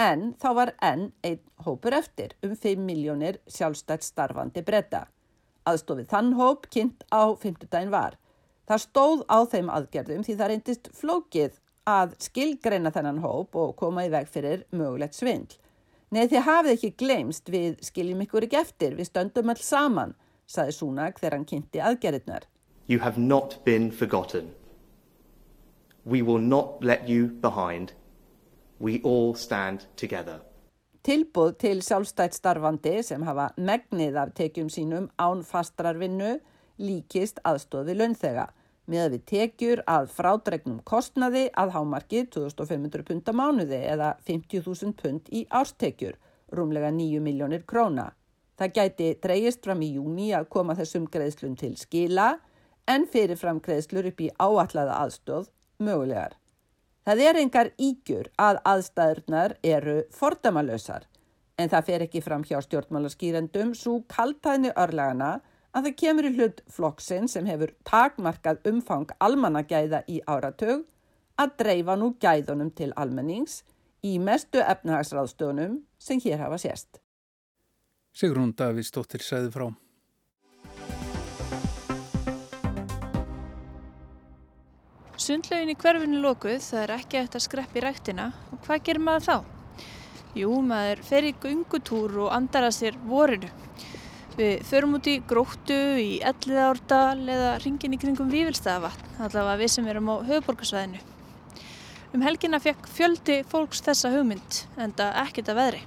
En 0.02 0.32
þá 0.40 0.48
var 0.58 0.72
enn 0.82 1.10
einn 1.22 1.40
hópur 1.66 1.94
eftir 1.94 2.34
um 2.42 2.56
5 2.56 2.80
miljónir 2.80 3.38
sjálfstætt 3.46 4.04
starfandi 4.04 4.64
breyta. 4.66 5.06
Aðstofið 5.68 6.08
þann 6.10 6.32
hóp 6.40 6.66
kynnt 6.74 7.04
á 7.12 7.30
50 7.38 7.70
daginn 7.70 7.94
var. 7.94 8.16
Það 8.66 8.84
stóð 8.86 9.24
á 9.30 9.38
þeim 9.52 9.70
aðgerðum 9.70 10.24
því 10.26 10.36
það 10.38 10.50
reyndist 10.52 10.90
flókið 10.96 11.60
að 11.88 12.16
skilgreina 12.22 12.92
þennan 12.94 13.22
hóp 13.22 13.56
og 13.58 13.76
koma 13.78 14.06
í 14.06 14.10
veg 14.10 14.28
fyrir 14.30 14.64
mögulegt 14.70 15.18
svindl. 15.18 15.58
Nei 16.12 16.26
þið 16.28 16.42
hafið 16.44 16.74
ekki 16.74 16.88
glemst 17.00 17.46
við 17.48 17.78
skiljum 17.80 18.20
ykkur 18.26 18.44
ekki 18.44 18.58
eftir, 18.60 18.96
við 18.98 19.08
stöndum 19.08 19.48
alls 19.48 19.64
saman 19.64 20.12
saði 20.44 20.74
Súnak 20.76 21.20
þegar 21.22 21.38
hann 21.38 21.46
kynnti 21.48 21.80
aðgerðirnar. 21.80 22.44
You 22.86 23.00
have 23.00 23.16
not 23.16 23.56
been 23.64 23.90
forgotten. 23.90 24.50
We 26.04 26.20
will 26.20 26.42
not 26.42 26.84
let 26.84 27.08
you 27.08 27.28
behind. 27.40 27.94
We 28.78 29.00
all 29.04 29.34
stand 29.34 29.86
together. 29.96 30.42
Tilbúð 31.02 31.56
til 31.58 31.80
sjálfstætt 31.82 32.36
starfandi 32.36 33.00
sem 33.02 33.22
hafa 33.26 33.48
megnið 33.56 34.18
af 34.20 34.34
tekjum 34.36 34.68
sínum 34.70 35.08
án 35.18 35.40
fastrarvinnu 35.46 36.34
líkist 36.78 37.40
aðstóði 37.48 37.96
launþega 37.96 38.50
með 38.90 39.04
að 39.04 39.14
við 39.14 39.24
tekjur 39.30 39.82
að 39.90 40.08
frádregnum 40.16 40.80
kostnaði 40.88 41.44
að 41.58 41.74
hámarki 41.76 42.24
2500 42.34 43.06
pund 43.08 43.30
á 43.30 43.32
mánuði 43.36 43.78
eða 43.92 44.10
50.000 44.26 44.96
pund 44.98 45.30
í 45.30 45.44
ástekjur, 45.50 46.18
rúmlega 46.52 46.90
9 46.94 47.22
miljónir 47.22 47.64
króna. 47.68 48.10
Það 48.58 48.74
gæti 48.78 49.08
dreyist 49.22 49.64
fram 49.64 49.82
í 49.82 49.92
júni 49.96 50.32
að 50.36 50.50
koma 50.52 50.76
þessum 50.78 51.06
greiðslun 51.10 51.56
til 51.58 51.74
skila 51.80 52.36
en 52.90 53.06
fyrirfram 53.10 53.62
greiðslur 53.62 54.10
upp 54.10 54.20
í 54.20 54.30
áallaða 54.38 54.98
aðstóð 55.04 55.48
mögulegar. 55.82 56.36
Það 57.02 57.22
er 57.26 57.38
engar 57.40 57.72
ígjur 57.82 58.28
að 58.38 58.60
aðstæðurnar 58.72 59.56
eru 59.66 60.02
fordamalösar 60.14 61.08
en 61.58 61.70
það 61.72 61.88
fer 61.88 62.04
ekki 62.06 62.22
fram 62.24 62.44
hjá 62.46 62.60
stjórnmálaskýrendum 62.64 63.72
svo 63.78 64.00
kaltæðni 64.10 64.72
örlagana 64.78 65.32
að 65.72 65.88
það 65.88 65.98
kemur 66.02 66.28
í 66.28 66.32
hlut 66.36 66.62
flokksinn 66.72 67.28
sem 67.32 67.46
hefur 67.48 67.72
takmarkað 67.88 68.66
umfang 68.68 69.12
almannagæða 69.24 70.02
í 70.08 70.20
áratög 70.28 70.84
að 71.40 71.54
dreifa 71.62 71.96
nú 71.96 72.12
gæðunum 72.20 72.72
til 72.76 72.90
almennings 72.96 73.62
í 74.04 74.18
mestu 74.18 74.60
efnahagsráðstöðunum 74.60 75.80
sem 75.98 76.20
hér 76.20 76.44
hafa 76.44 76.58
sérst. 76.60 77.00
Sigrún 78.12 78.52
Davíðsdóttir 78.52 79.24
segði 79.24 79.54
frá. 79.54 79.70
Sundlaugin 85.22 85.70
í 85.70 85.78
hverfinu 85.78 86.18
lókuð, 86.18 86.58
það 86.66 86.82
er 86.82 86.92
ekki 86.96 87.18
eftir 87.20 87.38
að 87.38 87.44
skreppi 87.44 87.82
rættina 87.84 88.32
og 88.50 88.64
hvað 88.66 88.86
gerir 88.88 89.04
maður 89.06 89.26
þá? 89.28 89.36
Jú, 90.34 90.50
maður 90.66 91.02
fer 91.06 91.28
í 91.28 91.34
gungutúr 91.38 92.16
og 92.24 92.32
andara 92.34 92.72
sér 92.74 92.96
vorinu. 93.06 93.48
Við 94.32 94.62
förum 94.64 94.94
út 94.96 95.08
í 95.12 95.18
gróttu, 95.28 95.76
í 96.00 96.12
elliðárdal 96.24 97.20
eða 97.28 97.50
ringin 97.60 97.92
í 97.92 97.98
kringum 98.00 98.30
Vívilstaðavatn, 98.32 99.18
allavega 99.20 99.58
við 99.60 99.72
sem 99.74 99.88
erum 99.92 100.08
á 100.08 100.24
höfuborgarsvæðinu. 100.24 101.02
Um 102.16 102.24
helgina 102.24 102.60
fekk 102.60 102.88
fjöldi 102.88 103.42
fólks 103.48 103.84
þessa 103.84 104.12
hugmynd, 104.14 104.62
enda 104.80 105.10
ekkert 105.20 105.52
að 105.52 105.60
veðri. 105.60 105.82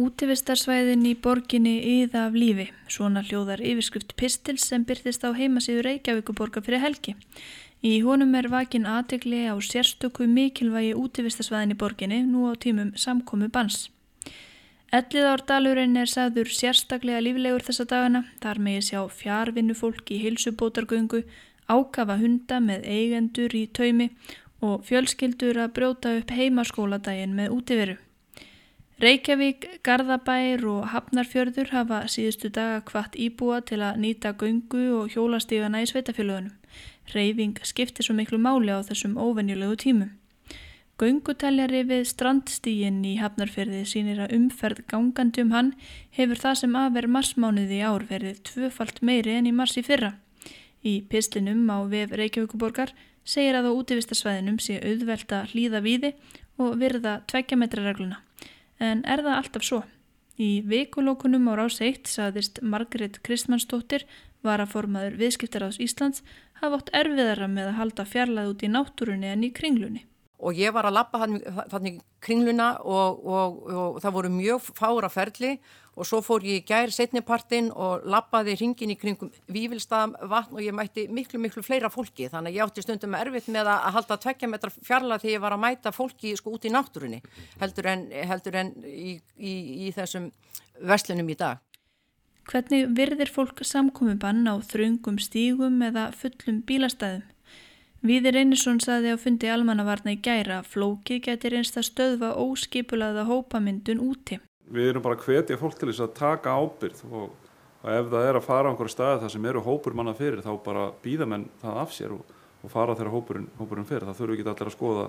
Útivistarsvæðin 0.00 1.04
í 1.06 1.12
borginni 1.14 1.74
yða 2.00 2.24
af 2.30 2.34
lífi, 2.34 2.70
svona 2.90 3.20
hljóðar 3.22 3.60
yfirskrift 3.62 4.16
Pistils 4.18 4.64
sem 4.66 4.82
byrtist 4.88 5.22
á 5.22 5.36
heimasíðu 5.36 5.84
Reykjavíkuborga 5.84 6.64
fyrir 6.64 6.82
helgi. 6.82 7.14
Í 7.84 7.98
honum 8.02 8.32
er 8.34 8.48
vakin 8.48 8.88
aðtegli 8.88 9.44
á 9.44 9.54
sérstöku 9.60 10.24
mikilvægi 10.24 10.96
útivistarsvæðin 10.96 11.76
í 11.76 11.78
borginni 11.84 12.22
nú 12.24 12.48
á 12.48 12.56
tímum 12.56 12.94
samkomi 12.96 13.52
bans. 13.52 13.90
Elliðárdalurinn 14.94 15.96
er 15.98 16.06
sagður 16.06 16.52
sérstaklega 16.54 17.22
líflegur 17.24 17.64
þessa 17.66 17.86
dagana, 17.90 18.20
þar 18.38 18.60
megi 18.62 18.82
sjá 18.92 19.00
fjárvinnu 19.10 19.74
fólk 19.74 20.12
í 20.14 20.20
hilsubótargöngu, 20.22 21.24
ákafa 21.66 22.14
hunda 22.20 22.60
með 22.62 22.86
eigendur 22.86 23.56
í 23.58 23.64
taumi 23.74 24.12
og 24.62 24.84
fjölskyldur 24.86 25.58
að 25.64 25.72
brjóta 25.78 26.14
upp 26.20 26.30
heimaskóladaginn 26.30 27.34
með 27.34 27.56
útiveru. 27.56 27.96
Reykjavík, 29.02 29.66
Garðabær 29.82 30.62
og 30.70 30.84
Hafnarfjörður 30.92 31.72
hafa 31.74 32.04
síðustu 32.06 32.52
daga 32.54 32.84
hvart 32.86 33.18
íbúa 33.18 33.64
til 33.66 33.80
að 33.82 33.98
nýta 34.04 34.36
göngu 34.38 34.84
og 35.00 35.10
hjólastífana 35.16 35.82
í 35.82 35.88
sveitafjöluðunum. 35.90 36.54
Reyfing 37.10 37.58
skiptir 37.66 38.06
svo 38.06 38.14
miklu 38.14 38.38
máli 38.38 38.70
á 38.70 38.78
þessum 38.86 39.18
óvenjulegu 39.18 39.74
tímum. 39.82 40.14
Gönguteljari 40.98 41.80
við 41.88 42.04
strandstígin 42.06 43.00
í 43.02 43.16
Hafnarfjörði 43.18 43.80
sínir 43.90 44.20
að 44.22 44.36
umferð 44.36 44.84
gangandi 44.90 45.42
um 45.42 45.50
hann 45.50 45.72
hefur 46.14 46.38
það 46.38 46.60
sem 46.60 46.76
aðver 46.78 47.08
marsmánuði 47.16 47.80
í 47.80 47.82
ár 47.82 48.04
verið 48.10 48.44
tvöfalt 48.46 49.00
meiri 49.02 49.34
en 49.34 49.48
í 49.50 49.54
mars 49.56 49.74
í 49.80 49.82
fyrra. 49.82 50.12
Í 50.86 51.00
pislinum 51.10 51.66
á 51.66 51.82
VF 51.82 52.14
Reykjavíkuborgar 52.20 52.94
segir 53.24 53.58
að 53.58 53.72
á 53.72 53.76
útivistarsvæðinum 53.80 54.60
sé 54.62 54.78
auðvelta 54.84 55.42
hlýða 55.50 55.82
víði 55.82 56.14
og 56.62 56.78
virða 56.78 57.16
tveggjametraregluna 57.26 58.20
en 58.78 59.02
er 59.04 59.22
það 59.24 59.38
alltaf 59.40 59.66
svo? 59.66 59.82
Í 60.38 60.62
vikulókunum 60.66 61.46
á 61.50 61.52
rás 61.58 61.78
1 61.82 62.10
saðist 62.10 62.58
Margret 62.62 63.20
Kristmannsdóttir 63.26 64.06
var 64.42 64.62
að 64.62 64.72
formaður 64.74 65.18
viðskiptaráðs 65.20 65.78
Íslands 65.82 66.24
hafa 66.60 66.80
átt 66.80 66.90
erfiðara 66.94 67.46
með 67.50 67.70
að 67.70 67.78
halda 67.78 68.06
fjarlæð 68.08 68.50
út 68.50 68.64
í 68.66 68.72
náttúrunni 68.72 69.30
en 69.30 69.46
í 69.46 69.54
kringlunni. 69.54 70.02
Og 70.44 70.58
ég 70.60 70.74
var 70.76 70.84
að 70.84 70.98
lappa 70.98 71.22
þannig 71.24 72.02
kringluna 72.24 72.74
og, 72.84 73.24
og, 73.24 73.56
og 73.72 73.98
það 74.04 74.16
voru 74.18 74.30
mjög 74.34 74.68
fára 74.76 75.08
ferli 75.12 75.54
og 75.94 76.06
svo 76.08 76.20
fór 76.24 76.44
ég 76.46 76.64
gær 76.66 76.90
setnipartin 76.92 77.70
og 77.70 78.06
lappaði 78.10 78.56
hringin 78.58 78.92
í 78.94 78.96
kringum 78.98 79.30
Vívilstaðam 79.52 80.14
vatn 80.30 80.58
og 80.58 80.64
ég 80.64 80.74
mætti 80.74 81.06
miklu 81.08 81.38
miklu 81.42 81.62
fleira 81.64 81.90
fólki 81.92 82.26
þannig 82.32 82.52
að 82.52 82.58
ég 82.58 82.66
átti 82.66 82.84
stundum 82.84 83.14
erfitt 83.18 83.50
með 83.52 83.70
að 83.70 83.84
halda 83.98 84.18
tvekkja 84.24 84.50
metra 84.50 84.72
fjarlag 84.74 85.22
þegar 85.22 85.36
ég 85.36 85.44
var 85.44 85.56
að 85.56 85.62
mæta 85.64 85.94
fólki 85.94 86.34
sko 86.38 86.56
út 86.56 86.66
í 86.66 86.72
náttúrunni 86.74 87.20
heldur 87.62 87.90
en, 87.92 88.08
heldur 88.32 88.58
en 88.62 88.74
í, 88.82 89.14
í, 89.38 89.54
í 89.86 89.92
þessum 89.94 90.32
verslunum 90.82 91.30
í 91.30 91.38
dag. 91.38 91.62
Hvernig 92.50 92.90
virðir 92.96 93.30
fólk 93.32 93.62
samkomi 93.64 94.18
bann 94.20 94.44
á 94.50 94.58
þröngum 94.60 95.16
stígum 95.22 95.78
eða 95.86 96.10
fullum 96.18 96.60
bílastæðum? 96.66 97.22
Víðir 98.04 98.36
Einarsson 98.36 98.82
saði 98.84 99.14
á 99.14 99.16
fundi 99.16 99.48
almannavarna 99.48 100.12
í 100.12 100.18
gæra 100.20 100.58
að 100.60 100.66
flóki 100.74 101.22
getur 101.24 101.54
einst 101.56 101.78
að 101.80 101.86
stöðva 101.88 102.34
óskipulaða 102.36 103.24
hópamyndun 103.30 104.02
úti 104.04 104.40
við 104.74 104.90
erum 104.90 105.04
bara 105.04 105.18
að 105.18 105.26
hvetja 105.28 105.58
fólk 105.60 105.78
til 105.78 105.90
þess 105.90 106.04
að 106.04 106.14
taka 106.18 106.54
ábyrð 106.56 107.02
og, 107.10 107.32
og 107.82 107.90
ef 107.92 108.10
það 108.12 108.28
er 108.28 108.38
að 108.38 108.46
fara 108.46 108.68
á 108.68 108.70
einhverju 108.72 108.94
staði 108.94 109.20
þar 109.22 109.32
sem 109.34 109.48
eru 109.50 109.62
hópur 109.64 109.96
manna 109.96 110.14
fyrir 110.16 110.42
þá 110.44 110.52
bara 110.64 110.88
býða 111.04 111.28
menn 111.30 111.46
það 111.62 111.80
af 111.84 111.94
sér 111.96 112.16
og, 112.16 112.34
og 112.64 112.72
fara 112.72 112.96
þegar 112.98 113.14
hópurinn, 113.14 113.48
hópurinn 113.60 113.88
fyrir 113.88 114.08
það 114.08 114.20
þurfu 114.20 114.36
ekki 114.36 114.46
allir 114.52 114.70
að 114.70 114.76
skoða 114.76 115.06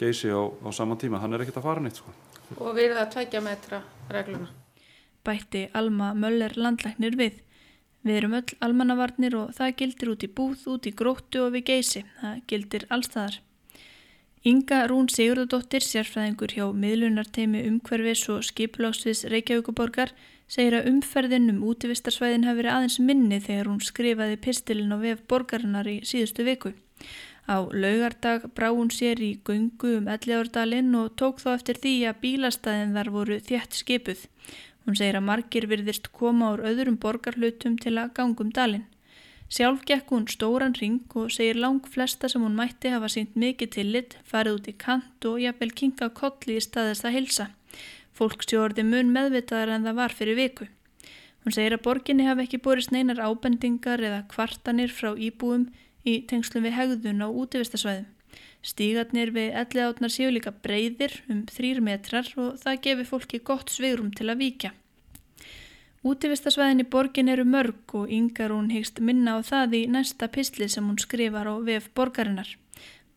geysi 0.00 0.32
á, 0.32 0.42
á 0.44 0.68
saman 0.74 1.00
tíma, 1.00 1.20
hann 1.22 1.36
er 1.36 1.44
ekkert 1.44 1.60
að 1.60 1.68
fara 1.68 1.82
nýtt 1.84 2.00
sko. 2.00 2.14
Og 2.58 2.72
við 2.74 2.88
erum 2.88 3.00
það 3.00 3.10
tveikja 3.14 3.42
metra 3.44 3.82
regluna. 4.10 4.48
Bætti 5.24 5.68
Alma 5.72 6.12
Möller 6.18 6.56
landlæknir 6.58 7.16
við. 7.20 7.38
Við 8.04 8.18
erum 8.20 8.36
öll 8.36 8.56
almannavarnir 8.64 9.34
og 9.40 9.54
það 9.56 9.76
gildir 9.80 10.12
út 10.12 10.24
í 10.26 10.28
búð, 10.28 10.68
út 10.74 10.86
í 10.86 10.92
gróttu 10.92 11.46
og 11.46 11.54
við 11.56 11.66
geysi. 11.70 12.04
Það 12.20 12.40
gildir 12.52 12.86
allstaðar. 12.92 13.40
Inga 14.44 14.82
Rún 14.90 15.06
Sigurðardóttir, 15.08 15.80
sérfræðingur 15.80 16.52
hjá 16.52 16.66
miðlunarteimi 16.76 17.62
umhverfis 17.64 18.26
og 18.28 18.42
skipuláksviðs 18.44 19.24
Reykjavíkuborgar, 19.32 20.12
segir 20.52 20.76
að 20.76 20.90
umferðin 20.90 21.48
um 21.48 21.62
útivistarsvæðin 21.64 22.44
hafi 22.44 22.60
verið 22.60 22.74
aðeins 22.74 22.98
minni 23.00 23.38
þegar 23.40 23.70
hún 23.72 23.80
skrifaði 23.80 24.36
pistilin 24.44 24.92
á 24.92 25.00
vef 25.00 25.22
borgarinnar 25.32 25.88
í 25.88 26.02
síðustu 26.04 26.44
viku. 26.44 26.74
Á 27.48 27.64
laugardag 27.72 28.50
brá 28.56 28.68
hún 28.68 28.92
sér 28.92 29.20
í 29.24 29.34
gungu 29.44 29.98
um 30.02 30.12
Elliárdalinn 30.12 30.92
og 31.00 31.16
tók 31.16 31.40
þá 31.40 31.50
eftir 31.54 31.80
því 31.80 31.94
að 32.10 32.20
bílastæðin 32.22 32.94
þar 32.96 33.10
voru 33.16 33.40
þjætt 33.48 33.80
skipuð. 33.80 34.28
Hún 34.84 34.96
segir 34.98 35.16
að 35.16 35.28
margir 35.28 35.66
virðist 35.70 36.10
koma 36.12 36.52
úr 36.54 36.64
öðrum 36.68 36.98
borgarhlutum 37.00 37.78
til 37.80 37.96
að 37.96 38.12
gangum 38.18 38.50
dalinn. 38.52 38.84
Sjálf 39.48 39.84
gekk 39.88 40.10
hún 40.12 40.24
stóran 40.28 40.74
ring 40.76 41.02
og 41.16 41.32
segir 41.32 41.58
lang 41.60 41.84
flesta 41.86 42.28
sem 42.28 42.42
hún 42.42 42.56
mætti 42.58 42.90
hafa 42.92 43.08
sínt 43.12 43.36
mikið 43.36 43.70
tillit, 43.76 44.16
farið 44.24 44.56
út 44.58 44.70
í 44.72 44.74
kant 44.84 45.28
og 45.28 45.40
jafnvel 45.40 45.70
kinga 45.80 46.08
kolli 46.16 46.56
í 46.58 46.64
staðist 46.64 47.04
að 47.04 47.16
hilsa. 47.18 47.46
Fólk 48.14 48.44
stjórði 48.46 48.84
mun 48.88 49.12
meðvitaðar 49.14 49.76
en 49.76 49.86
það 49.88 50.00
var 50.00 50.16
fyrir 50.16 50.38
viku. 50.40 50.68
Hún 51.44 51.52
segir 51.52 51.76
að 51.76 51.84
borginni 51.84 52.24
hafi 52.24 52.46
ekki 52.46 52.62
borist 52.64 52.92
neinar 52.92 53.20
ábendingar 53.20 54.00
eða 54.00 54.24
kvartanir 54.32 54.92
frá 54.92 55.12
íbúum 55.12 55.68
í 56.08 56.22
tengslum 56.28 56.64
við 56.64 56.76
hegðun 56.78 57.24
á 57.24 57.28
útivistasvæðum. 57.28 58.13
Stígatnir 58.64 59.34
við 59.34 59.52
elli 59.60 59.82
átnar 59.84 60.12
séu 60.12 60.30
líka 60.32 60.54
breyðir 60.64 61.18
um 61.28 61.44
þrýr 61.50 61.82
metrar 61.84 62.30
og 62.40 62.56
það 62.62 62.80
gefur 62.86 63.10
fólki 63.10 63.42
gott 63.44 63.72
svegrum 63.72 64.10
til 64.16 64.30
að 64.30 64.40
víkja. 64.40 64.72
Útivistasvæðin 66.04 66.84
í 66.84 66.88
borgin 66.92 67.32
eru 67.32 67.46
mörg 67.48 67.94
og 67.96 68.10
yngar 68.12 68.52
hún 68.52 68.68
hegst 68.74 69.00
minna 69.00 69.36
á 69.36 69.44
það 69.44 69.76
í 69.78 69.82
næsta 69.88 70.28
pistli 70.28 70.68
sem 70.68 70.84
hún 70.84 71.00
skrifar 71.00 71.48
á 71.48 71.54
VF 71.64 71.90
borgarinnar. 71.96 72.50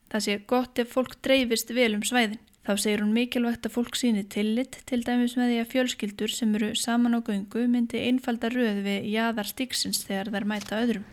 Það 0.07 0.23
sé 0.23 0.37
gott 0.47 0.79
ef 0.79 0.93
fólk 0.95 1.17
dreifist 1.19 1.73
vel 1.75 1.93
um 1.97 2.05
svæðin. 2.07 2.39
Þá 2.67 2.73
segir 2.83 3.03
hún 3.03 3.15
mikilvægt 3.15 3.67
að 3.67 3.75
fólk 3.75 3.95
síni 3.95 4.23
tillit 4.27 4.81
til 4.87 4.99
dæmis 5.03 5.35
með 5.39 5.53
því 5.53 5.59
að 5.61 5.71
fjölskyldur 5.73 6.35
sem 6.35 6.55
eru 6.59 6.73
saman 6.75 7.15
á 7.15 7.23
göngu 7.23 7.63
myndi 7.71 8.03
einfalda 8.07 8.51
röð 8.51 8.83
við 8.87 9.07
jaðar 9.13 9.51
stíksins 9.51 10.03
þegar 10.07 10.31
þær 10.35 10.47
mæta 10.51 10.79
öðrum. 10.83 11.07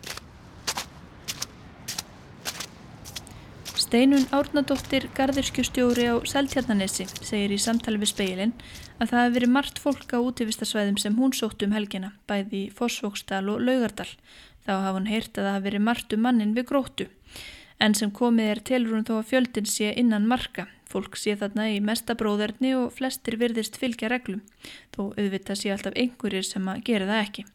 Steinun 3.85 4.25
Árnadóttir 4.33 5.03
gardirskjustjóri 5.13 6.07
á 6.09 6.17
Seltjarnanesi 6.25 7.05
segir 7.21 7.51
í 7.53 7.59
samtali 7.61 7.99
við 8.01 8.09
speilin 8.09 8.53
að 8.97 9.11
það 9.11 9.19
hefur 9.19 9.35
verið 9.35 9.51
margt 9.53 9.81
fólk 9.83 10.15
á 10.17 10.25
útivistarsvæðum 10.25 10.97
sem 10.97 11.19
hún 11.19 11.35
sótt 11.37 11.61
um 11.61 11.75
helgina, 11.75 12.09
bæði 12.25 12.63
Fossvóksdal 12.73 13.43
og 13.53 13.61
Laugardal. 13.61 14.09
Þá 14.65 14.73
hafa 14.73 14.95
hún 14.95 15.05
heyrt 15.11 15.37
að 15.37 15.45
það 15.45 15.53
hefur 15.53 15.67
verið 15.67 15.85
margt 15.85 16.17
um 16.17 16.25
mannin 16.25 16.57
við 16.57 16.67
gróttu. 16.71 17.07
En 17.77 17.93
sem 17.93 18.09
komið 18.09 18.51
er 18.55 18.65
telur 18.71 18.97
hún 18.97 19.05
þó 19.05 19.19
að 19.19 19.29
fjöldin 19.35 19.69
sé 19.69 19.93
innan 19.93 20.25
marka. 20.33 20.65
Fólk 20.89 21.21
sé 21.21 21.37
þarna 21.37 21.69
í 21.75 21.77
mesta 21.77 22.17
bróðarni 22.17 22.73
og 22.79 22.89
flestir 22.97 23.37
virðist 23.37 23.77
fylgja 23.77 24.09
reglum, 24.09 24.41
þó 24.97 25.11
auðvitað 25.13 25.61
sé 25.61 25.75
alltaf 25.75 25.93
einhverjir 25.93 26.49
sem 26.49 26.73
að 26.73 26.81
gera 26.89 27.11
það 27.13 27.27
ekki. 27.27 27.45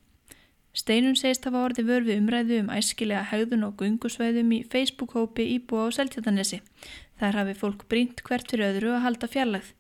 Steinun 0.71 1.17
segist 1.19 1.49
hafa 1.49 1.65
orði 1.67 1.83
vörfi 1.89 2.15
umræðu 2.21 2.61
um 2.63 2.71
æskilega 2.71 3.25
hegðun 3.33 3.67
og 3.67 3.75
gungusvæðum 3.81 4.53
í 4.55 4.61
Facebook-hópi 4.71 5.49
Íbúa 5.57 5.91
á 5.91 5.97
Seltjartanesi. 5.99 6.61
Þar 7.19 7.39
hafi 7.41 7.55
fólk 7.59 7.85
brínt 7.91 8.23
hvert 8.27 8.47
fyrir 8.51 8.71
öðru 8.71 8.95
að 8.95 9.05
halda 9.09 9.31
fjarlagð. 9.33 9.73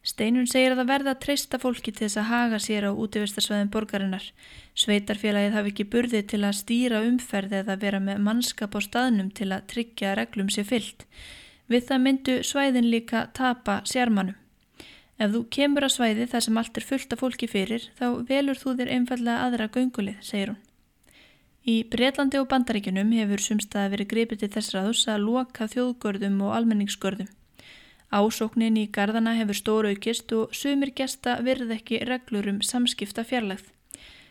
Steinun 0.00 0.46
segir 0.48 0.72
að 0.72 0.78
það 0.80 0.90
verða 0.94 1.12
að 1.12 1.22
treysta 1.24 1.58
fólki 1.60 1.92
til 1.92 2.06
þess 2.06 2.20
að 2.22 2.30
haga 2.30 2.60
sér 2.62 2.86
á 2.88 2.90
útivistarsvæðum 2.94 3.72
borgarinnar. 3.74 4.30
Sveitarfélagið 4.78 5.56
hafi 5.58 5.72
ekki 5.74 5.88
burði 5.92 6.22
til 6.30 6.40
að 6.40 6.56
stýra 6.62 7.02
umferð 7.04 7.58
eða 7.58 7.76
vera 7.82 8.00
með 8.00 8.22
mannskap 8.24 8.78
á 8.78 8.80
staðnum 8.80 9.28
til 9.36 9.50
að 9.52 9.66
tryggja 9.74 10.14
reglum 10.16 10.48
sér 10.48 10.70
fyllt. 10.70 11.04
Við 11.68 11.84
það 11.90 12.04
myndu 12.06 12.38
svæðin 12.46 12.88
líka 12.94 13.26
tapa 13.36 13.82
sérmanum. 13.84 14.38
Ef 15.20 15.34
þú 15.34 15.40
kemur 15.52 15.84
að 15.84 15.92
svæði 15.98 16.26
þar 16.32 16.44
sem 16.46 16.58
allt 16.60 16.78
er 16.80 16.84
fullt 16.88 17.10
af 17.12 17.20
fólki 17.20 17.46
fyrir, 17.50 17.82
þá 17.98 18.06
velur 18.28 18.56
þú 18.56 18.72
þér 18.78 18.92
einfallega 18.94 19.42
aðra 19.44 19.66
göngulið, 19.74 20.22
segir 20.24 20.52
hún. 20.54 20.60
Í 21.68 21.74
Breitlandi 21.92 22.40
og 22.40 22.46
Bandaríkunum 22.48 23.10
hefur 23.12 23.42
sumstaða 23.44 23.90
verið 23.92 24.08
gripið 24.14 24.40
til 24.40 24.50
þess 24.54 24.72
raðus 24.72 25.02
að 25.12 25.26
loka 25.26 25.68
þjóðgörðum 25.68 26.38
og 26.46 26.54
almenningsgörðum. 26.56 27.28
Ásóknin 28.10 28.78
í 28.80 28.86
gardana 28.88 29.36
hefur 29.36 29.58
stóru 29.60 29.92
aukist 29.92 30.32
og 30.32 30.56
sumir 30.56 30.94
gesta 30.96 31.36
verð 31.44 31.76
ekki 31.76 32.00
reglur 32.08 32.48
um 32.48 32.62
samskipta 32.64 33.26
fjarlagð. 33.28 33.68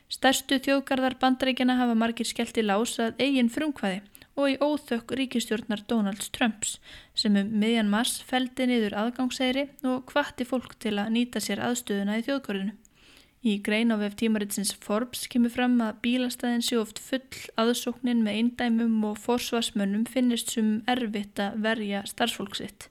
Stærstu 0.10 0.58
þjóðgardar 0.58 1.19
Bandaríkjana 1.21 1.78
hafa 1.78 1.93
margir 1.93 2.25
skellt 2.25 2.58
í 2.58 2.65
lás 2.65 2.97
að 2.97 3.21
eigin 3.21 3.54
frumkvæði 3.54 4.02
og 4.39 4.54
í 4.54 4.58
óþökk 4.63 5.13
ríkistjórnar 5.19 5.84
Donalds 5.91 6.30
Trumps 6.36 6.78
sem 7.17 7.36
um 7.39 7.49
miðjan 7.62 7.89
mars 7.91 8.19
feldi 8.25 8.69
niður 8.69 8.95
aðgangsæri 9.02 9.65
og 9.88 10.12
hvatti 10.13 10.47
fólk 10.47 10.78
til 10.80 10.95
að 11.02 11.12
nýta 11.15 11.41
sér 11.43 11.62
aðstöðuna 11.67 12.19
í 12.19 12.25
þjóðgörðinu. 12.28 12.75
Í 13.39 13.54
grein 13.63 13.93
á 13.95 13.97
vef 13.99 14.17
tímaritsins 14.19 14.73
Forbes 14.84 15.28
kemur 15.32 15.54
fram 15.54 15.78
að 15.84 15.99
bílastæðin 16.04 16.63
sé 16.65 16.80
oft 16.80 16.99
full 16.99 17.43
aðsóknin 17.62 18.23
með 18.25 18.39
eindæmum 18.41 18.97
og 19.08 19.19
forsvarsmönnum 19.23 20.04
finnist 20.12 20.52
sem 20.56 20.80
erfitt 20.91 21.39
að 21.39 21.60
verja 21.63 22.04
starfsfólksitt. 22.08 22.89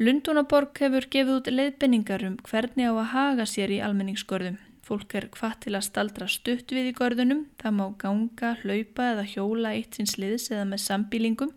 Lundúnaborg 0.00 0.78
hefur 0.80 1.06
gefið 1.12 1.36
út 1.40 1.50
leiðbenningar 1.50 2.24
um 2.28 2.38
hvernig 2.46 2.88
á 2.88 2.94
að 2.94 3.10
haga 3.14 3.48
sér 3.50 3.74
í 3.74 3.82
almenningsgörðum 3.84 4.58
Fólk 4.90 5.12
er 5.14 5.28
hvað 5.30 5.52
til 5.62 5.72
að 5.78 5.84
staldra 5.86 6.26
stutt 6.26 6.72
við 6.74 6.88
í 6.90 6.94
görðunum, 6.98 7.44
það 7.62 7.74
má 7.76 7.84
ganga, 8.00 8.48
hlaupa 8.64 9.04
eða 9.12 9.26
hjóla 9.30 9.70
eitt 9.78 9.94
síns 9.94 10.16
liðs 10.18 10.48
eða 10.50 10.64
með 10.66 10.80
sambílingum 10.82 11.52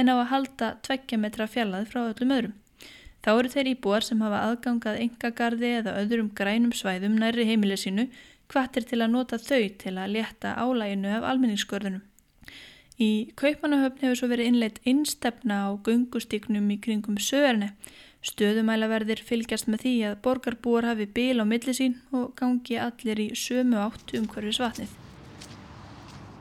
en 0.00 0.08
á 0.08 0.14
að 0.16 0.30
halda 0.30 0.70
tveggja 0.86 1.18
metra 1.20 1.44
fjallaði 1.44 1.90
frá 1.90 2.00
öllum 2.06 2.32
öðrum. 2.38 2.54
Þá 3.20 3.30
eru 3.34 3.52
þeir 3.52 3.70
íbúar 3.74 4.06
sem 4.06 4.24
hafa 4.24 4.40
aðgangað 4.46 5.02
engagarði 5.04 5.74
eða 5.82 5.96
öðrum 6.00 6.30
grænum 6.40 6.72
svæðum 6.72 7.20
næri 7.20 7.44
heimileg 7.50 7.82
sínu 7.82 8.06
hvað 8.48 8.80
til 8.88 9.02
að 9.02 9.12
nota 9.12 9.36
þau 9.36 9.66
til 9.84 9.96
að 10.00 10.14
leta 10.16 10.56
álæginu 10.56 11.12
af 11.18 11.28
almenningsgörðunum. 11.34 12.06
Í 13.00 13.32
Kaupmannahöfn 13.36 14.06
hefur 14.06 14.22
svo 14.22 14.30
verið 14.32 14.54
innleitt 14.54 14.80
innstefna 14.88 15.66
á 15.68 15.76
gungustíknum 15.84 16.72
í 16.72 16.80
kringum 16.80 17.20
sögurni 17.20 17.74
Stöðumælaverðir 18.20 19.22
fylgjast 19.24 19.68
með 19.72 19.86
því 19.86 19.92
að 20.10 20.18
borgarbúar 20.24 20.84
hafi 20.90 21.06
bíl 21.08 21.40
á 21.40 21.48
milli 21.48 21.72
sín 21.72 21.94
og 22.12 22.34
gangi 22.36 22.76
allir 22.76 23.22
í 23.24 23.30
sömu 23.32 23.78
átt 23.80 24.12
umhverfis 24.18 24.60
vatnið. 24.60 24.90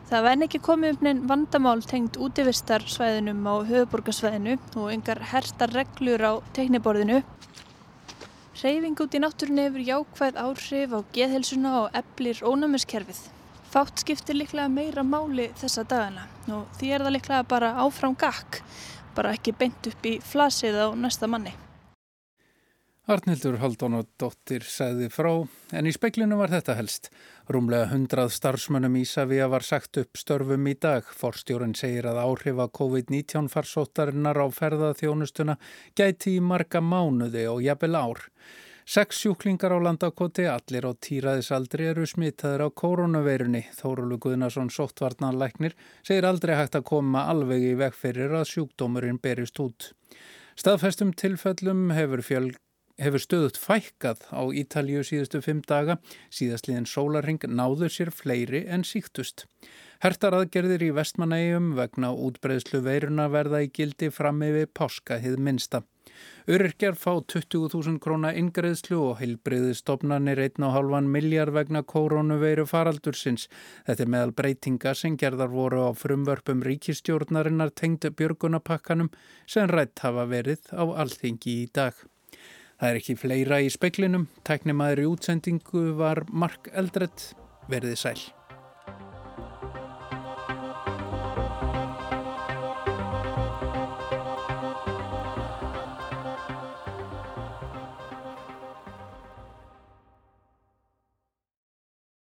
Það 0.09 0.25
væn 0.25 0.43
ekki 0.43 0.59
komið 0.65 0.97
um 0.97 1.05
neinn 1.05 1.21
vandamál 1.29 1.79
tengt 1.87 2.17
útivistarsvæðinum 2.19 3.47
á 3.47 3.55
höfuborgarsvæðinu 3.69 4.57
og 4.73 4.89
yngar 4.91 5.21
hersta 5.31 5.69
reglur 5.69 6.25
á 6.25 6.33
tekniborðinu. 6.57 7.21
Reyfing 8.59 8.99
út 8.99 9.15
í 9.15 9.21
náttúrunni 9.23 9.69
hefur 9.69 9.85
jákvæð 9.91 10.41
áhrif 10.43 10.97
á 10.97 10.99
geðhelsuna 11.15 11.75
og 11.83 11.95
eblir 12.01 12.43
ónæmiskerfið. 12.43 13.21
Fátt 13.71 14.03
skiptir 14.03 14.35
líklega 14.35 14.67
meira 14.67 15.05
máli 15.05 15.47
þessa 15.61 15.85
dagana 15.87 16.27
og 16.49 16.67
því 16.81 16.91
er 16.91 17.05
það 17.05 17.15
líklega 17.19 17.47
bara 17.55 17.71
áfram 17.85 18.19
gakk, 18.19 18.63
bara 19.15 19.37
ekki 19.37 19.55
beint 19.55 19.93
upp 19.93 20.09
í 20.09 20.17
flasið 20.25 20.75
á 20.75 20.87
næsta 20.97 21.29
manni. 21.29 21.53
Arnildur 23.09 23.55
Haldónadóttir 23.57 24.61
segði 24.69 25.07
frá 25.09 25.31
en 25.73 25.87
í 25.89 25.93
speiklinu 25.95 26.35
var 26.37 26.51
þetta 26.53 26.75
helst. 26.77 27.07
Rúmlega 27.49 27.87
hundrað 27.89 28.35
starfsmönnum 28.35 28.99
Ísafíja 28.99 29.47
var 29.49 29.65
sagt 29.65 29.97
upp 29.97 30.19
störfum 30.21 30.67
í 30.69 30.75
dag. 30.77 31.07
Forstjórin 31.17 31.73
segir 31.73 32.05
að 32.05 32.19
áhrif 32.21 32.61
að 32.61 32.69
COVID-19 32.77 33.49
farsóttarinnar 33.49 34.37
á 34.37 34.45
ferðaþjónustuna 34.53 35.57
gæti 35.97 36.35
í 36.37 36.43
marga 36.51 36.83
mánuði 36.85 37.47
og 37.49 37.63
jafnvel 37.65 37.97
ár. 37.97 38.23
Seks 38.85 39.23
sjúklingar 39.23 39.73
á 39.73 39.81
landakoti, 39.89 40.45
allir 40.45 40.85
á 40.85 40.93
týraðisaldri 40.93 41.89
eru 41.89 42.05
smitaður 42.05 42.67
á 42.69 42.77
koronaveirunni. 42.83 43.65
Þórulu 43.73 44.21
Guðnason 44.21 44.69
sóttvarnanlæknir 44.69 45.73
segir 46.05 46.29
aldrei 46.29 46.59
hægt 46.61 46.77
að 46.77 46.85
koma 46.93 47.25
alveg 47.33 47.71
í 47.73 47.75
vegferir 47.81 48.37
að 48.37 48.51
sjúkdómurinn 48.53 49.17
berist 49.17 49.57
út. 49.65 49.93
Staðfestum 50.53 51.17
tilfellum 51.17 51.87
hefur 51.97 52.21
fjölg 52.21 52.65
hefur 52.99 53.23
stöðut 53.23 53.59
fækkað 53.59 54.25
á 54.29 54.41
Ítalju 54.61 55.03
síðustu 55.07 55.41
fimm 55.43 55.61
daga, 55.67 55.99
síðastliðin 56.33 56.89
sólarring 56.89 57.43
náður 57.47 57.93
sér 57.93 58.11
fleiri 58.13 58.65
en 58.67 58.83
síktust. 58.87 59.47
Hertar 59.99 60.37
aðgerðir 60.37 60.85
í 60.85 60.93
vestmanægjum 60.95 61.73
vegna 61.75 62.13
útbreyðslu 62.15 62.79
veiruna 62.85 63.27
verða 63.31 63.65
í 63.65 63.71
gildi 63.75 64.07
fram 64.15 64.43
yfir 64.45 64.69
páska 64.71 65.17
hið 65.19 65.39
minsta. 65.43 65.81
Öryrkjar 66.49 66.95
fá 66.97 67.11
20.000 67.19 67.99
króna 68.01 68.31
ingreðslu 68.39 68.97
og 69.09 69.19
heilbreyðistofnanir 69.19 70.41
1,5 70.47 71.11
miljard 71.13 71.53
vegna 71.53 71.83
koronaveiru 71.93 72.65
faraldursins. 72.69 73.45
Þetta 73.85 74.05
er 74.05 74.13
meðal 74.15 74.33
breytinga 74.39 74.95
sem 74.97 75.17
gerðar 75.21 75.53
voru 75.53 75.85
á 75.85 75.91
frumvörpum 75.93 76.63
ríkistjórnarinnar 76.65 77.75
tengd 77.77 78.09
björgunapakkanum 78.17 79.11
sem 79.45 79.69
rætt 79.69 80.01
hafa 80.05 80.25
verið 80.31 80.71
á 80.73 80.83
alþingi 81.03 81.59
í 81.65 81.67
dag. 81.69 81.93
Það 82.79 82.89
er 82.89 82.97
ekki 83.01 83.15
fleira 83.19 83.57
í 83.59 83.71
speklinum. 83.73 84.29
Tæknimaður 84.47 85.03
í 85.03 85.07
útsendingu 85.11 85.89
var 85.99 86.23
Mark 86.31 86.71
Eldredd. 86.71 87.31
Verðið 87.67 87.97
sæl. 87.99 88.38